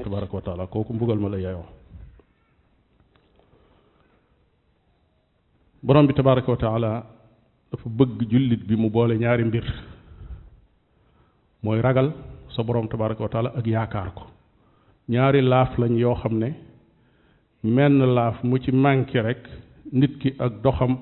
la 5.94 6.02
bi 6.02 6.10
tabaraka 6.14 6.50
wa 6.50 6.56
taala 6.56 7.04
dafa 7.72 7.88
bëgg 7.88 8.28
jullit 8.30 8.62
bi 8.66 8.76
mu 8.76 8.90
boole 8.90 9.18
ñaari 9.18 9.44
mbir 9.44 9.64
mooy 11.62 11.80
ragal 11.80 12.12
sa 12.50 12.62
borom 12.62 12.88
tabaraka 12.88 13.22
wa 13.22 13.28
taala 13.28 13.52
ak 13.56 13.66
yaakaar 13.66 14.12
ko 14.14 14.22
ñaari 15.08 15.40
laaf 15.42 15.78
lañ 15.78 15.96
yoo 15.98 16.14
xam 16.14 16.38
ne 16.38 16.54
menn 17.62 17.98
laaf 18.14 18.42
mu 18.42 18.56
ci 18.58 18.70
manqué 18.72 19.20
rek 19.22 19.46
nit 19.92 20.16
ki 20.18 20.34
ak 20.38 20.62
doxam 20.62 20.98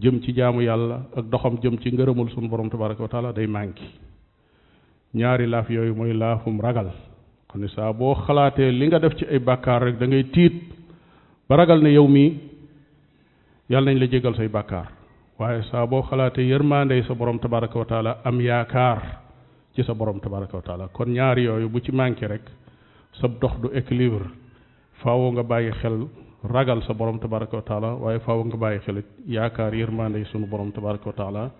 jëm 0.00 0.20
ci 0.22 0.32
jaamu 0.34 0.62
yàlla 0.62 1.06
ak 1.16 1.30
doxam 1.30 1.58
jëm 1.62 1.78
ci 1.80 1.90
ngërëmul 1.92 2.30
sunu 2.32 2.48
borom 2.48 2.68
tabaraka 2.70 3.02
wa 3.06 3.32
day 3.32 3.46
manqué 3.46 3.82
ñaari 5.14 5.46
laaf 5.46 5.68
yooyu 5.70 5.94
mooy 5.94 6.12
laafum 6.12 6.60
ragal 6.60 6.90
xam 7.50 7.60
ne 7.60 7.66
boo 7.94 8.14
xalaatee 8.14 8.70
li 8.72 8.86
nga 8.86 8.98
def 8.98 9.14
ci 9.14 9.24
ay 9.30 9.38
bàkkaar 9.38 9.82
rek 9.82 9.98
da 9.98 10.06
ngay 10.06 10.24
tiit 10.32 10.52
ba 11.48 11.56
ragal 11.56 11.80
ne 11.82 11.90
yow 11.92 12.08
mii 12.08 12.38
yàlla 13.70 13.92
nañ 13.92 13.98
la 14.00 14.06
jégal 14.10 14.34
say 14.34 14.48
bàkkaar 14.48 14.88
waaye 15.38 15.62
saa 15.70 15.86
boo 15.86 16.02
xalaatee 16.02 16.46
yërmaandey 16.50 17.02
sa 17.06 17.14
borom 17.14 17.38
tabaraka 17.38 17.78
wa 17.78 17.84
taala 17.86 18.20
am 18.24 18.40
yaakaar 18.40 19.20
ci 19.76 19.84
sa 19.84 19.94
borom 19.94 20.18
tabaraka 20.18 20.56
wa 20.56 20.88
kon 20.88 21.10
ñaari 21.14 21.44
yooyu 21.44 21.68
bu 21.70 21.78
ci 21.80 21.92
manqué 21.92 22.26
rek 22.26 22.42
sa 23.20 23.28
dox 23.28 23.54
du 23.62 23.68
équilibre 23.72 24.39
faaw 25.02 25.22
nga 25.34 25.42
bàyyi 25.50 25.72
xel 25.80 25.96
ragal 26.54 26.80
sa 26.86 26.92
borom 26.94 27.16
tabaraka 27.20 27.56
wa 27.56 27.62
taala 27.64 27.90
waaye 28.02 28.18
faaw 28.20 28.40
nga 28.48 28.56
bàyyi 28.56 28.80
xel 28.84 28.96
yaakaar 29.26 29.72
yërmande 29.74 30.18
yi 30.20 30.24
sunu 30.32 30.46
borom 30.46 30.72
tabaraka 30.72 31.08
wa 31.10 31.50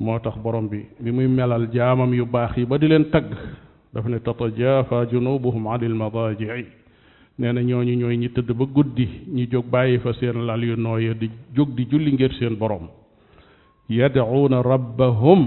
moo 0.00 0.18
tax 0.18 0.36
borom 0.42 0.68
bi 0.68 0.78
bi 1.00 1.12
muy 1.12 1.26
melal 1.28 1.66
jaamam 1.74 2.12
yu 2.14 2.24
baax 2.26 2.56
yi 2.56 2.64
ba 2.64 2.78
di 2.78 2.88
leen 2.88 3.10
tagg 3.12 3.28
dafa 3.92 4.08
ne 4.08 4.18
tatajaafa 4.18 5.06
junubuhum 5.12 5.66
anil 5.68 5.94
madaaji'i 5.94 6.66
nee 7.38 7.52
na 7.52 7.60
ñooñu 7.60 7.94
ñooy 8.00 8.16
ñi 8.16 8.28
tëdd 8.32 8.50
ba 8.56 8.64
guddi 8.64 9.06
ñu 9.36 9.46
jóg 9.52 9.64
bàyyi 9.70 9.98
fa 10.00 10.12
seen 10.18 10.42
lal 10.46 10.64
yu 10.64 10.76
nooya 10.76 11.12
di 11.14 11.30
jóg 11.54 11.68
di 11.76 11.86
julli 11.90 12.12
ngir 12.12 12.32
seen 12.40 12.56
borom 12.58 12.88
yad'uuna 13.88 14.62
rabbahum 14.64 15.42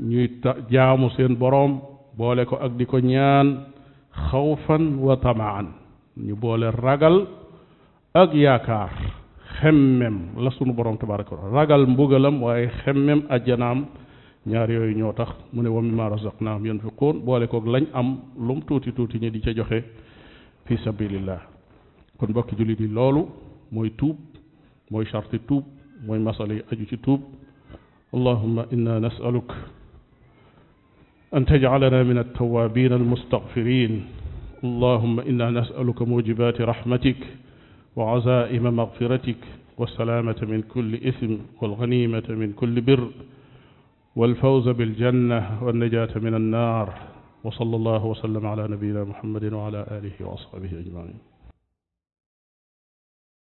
ñuy 0.00 0.40
ta 0.42 0.54
jaamu 0.70 1.08
seen 1.16 1.34
borom 1.36 1.80
boole 2.16 2.44
ko 2.44 2.56
ak 2.60 2.72
di 2.76 2.84
ko 2.86 2.98
ñaan 3.00 3.64
xawfan 4.30 4.98
wa 5.00 5.16
tamaan 5.16 5.85
ñu 6.16 6.34
boole 6.36 6.70
ragal 6.72 7.28
ak 8.14 8.32
yaakaar 8.34 8.90
xemmem 9.60 10.32
la 10.40 10.50
sunu 10.52 10.72
borom 10.72 10.96
tabaraka 10.96 11.34
wa 11.36 11.60
ragal 11.60 11.84
mbugalam 11.86 12.42
waaye 12.42 12.68
xemmem 12.82 13.22
ajjanaam 13.28 13.84
ñaar 14.46 14.70
yooyu 14.70 14.96
ñoo 14.96 15.12
tax 15.12 15.28
mu 15.52 15.62
ne 15.62 15.68
wa 15.68 15.82
mimma 15.82 16.08
razaqnaam 16.08 16.64
yunfiquun 16.64 17.20
boole 17.20 17.46
koog 17.48 17.66
lañ 17.66 17.84
am 17.92 18.08
lum 18.38 18.62
tuuti 18.64 18.92
tuuti 18.92 19.18
ñi 19.20 19.30
di 19.30 19.40
ca 19.42 19.50
joxe 19.52 19.84
fi 20.64 20.76
sabilillah 20.84 21.40
kon 22.18 22.30
mbokki 22.30 22.56
julli 22.56 22.76
di 22.76 22.88
loolu 22.88 23.28
mooy 23.72 23.92
tuub 23.98 24.16
mooy 24.90 25.04
charti 25.04 25.38
tuub 25.44 25.64
mooy 26.06 26.18
masala 26.18 26.54
yi 26.54 26.62
aju 26.72 26.86
ci 26.88 26.96
tuub 26.98 27.20
اللهم 28.16 28.58
إنا 28.72 28.94
نسألك 28.98 29.50
أن 31.34 31.42
تجعلنا 31.46 32.02
من 32.02 32.18
التوابين 32.18 32.92
المستغفرين 32.92 33.92
اللهم 34.64 35.16
إنا 35.30 35.46
نسألك 35.58 35.98
موجبات 36.12 36.56
رحمتك 36.60 37.16
وعزائم 37.96 38.64
مغفرتك 38.76 39.36
والسلامة 39.78 40.36
من 40.50 40.60
كل 40.74 40.90
إثم 41.08 41.32
والغنيمة 41.62 42.24
من 42.28 42.52
كل 42.52 42.80
بر 42.80 43.02
والفوز 44.16 44.68
بالجنة 44.68 45.40
والنجاة 45.64 46.12
من 46.24 46.34
النار 46.34 46.88
وصلى 47.44 47.76
الله 47.76 48.06
وسلم 48.06 48.46
على 48.46 48.68
نبينا 48.68 49.04
محمد 49.04 49.52
وعلى 49.52 49.80
آله 49.98 50.16
وأصحابه 50.26 50.70
أجمعين 50.82 51.35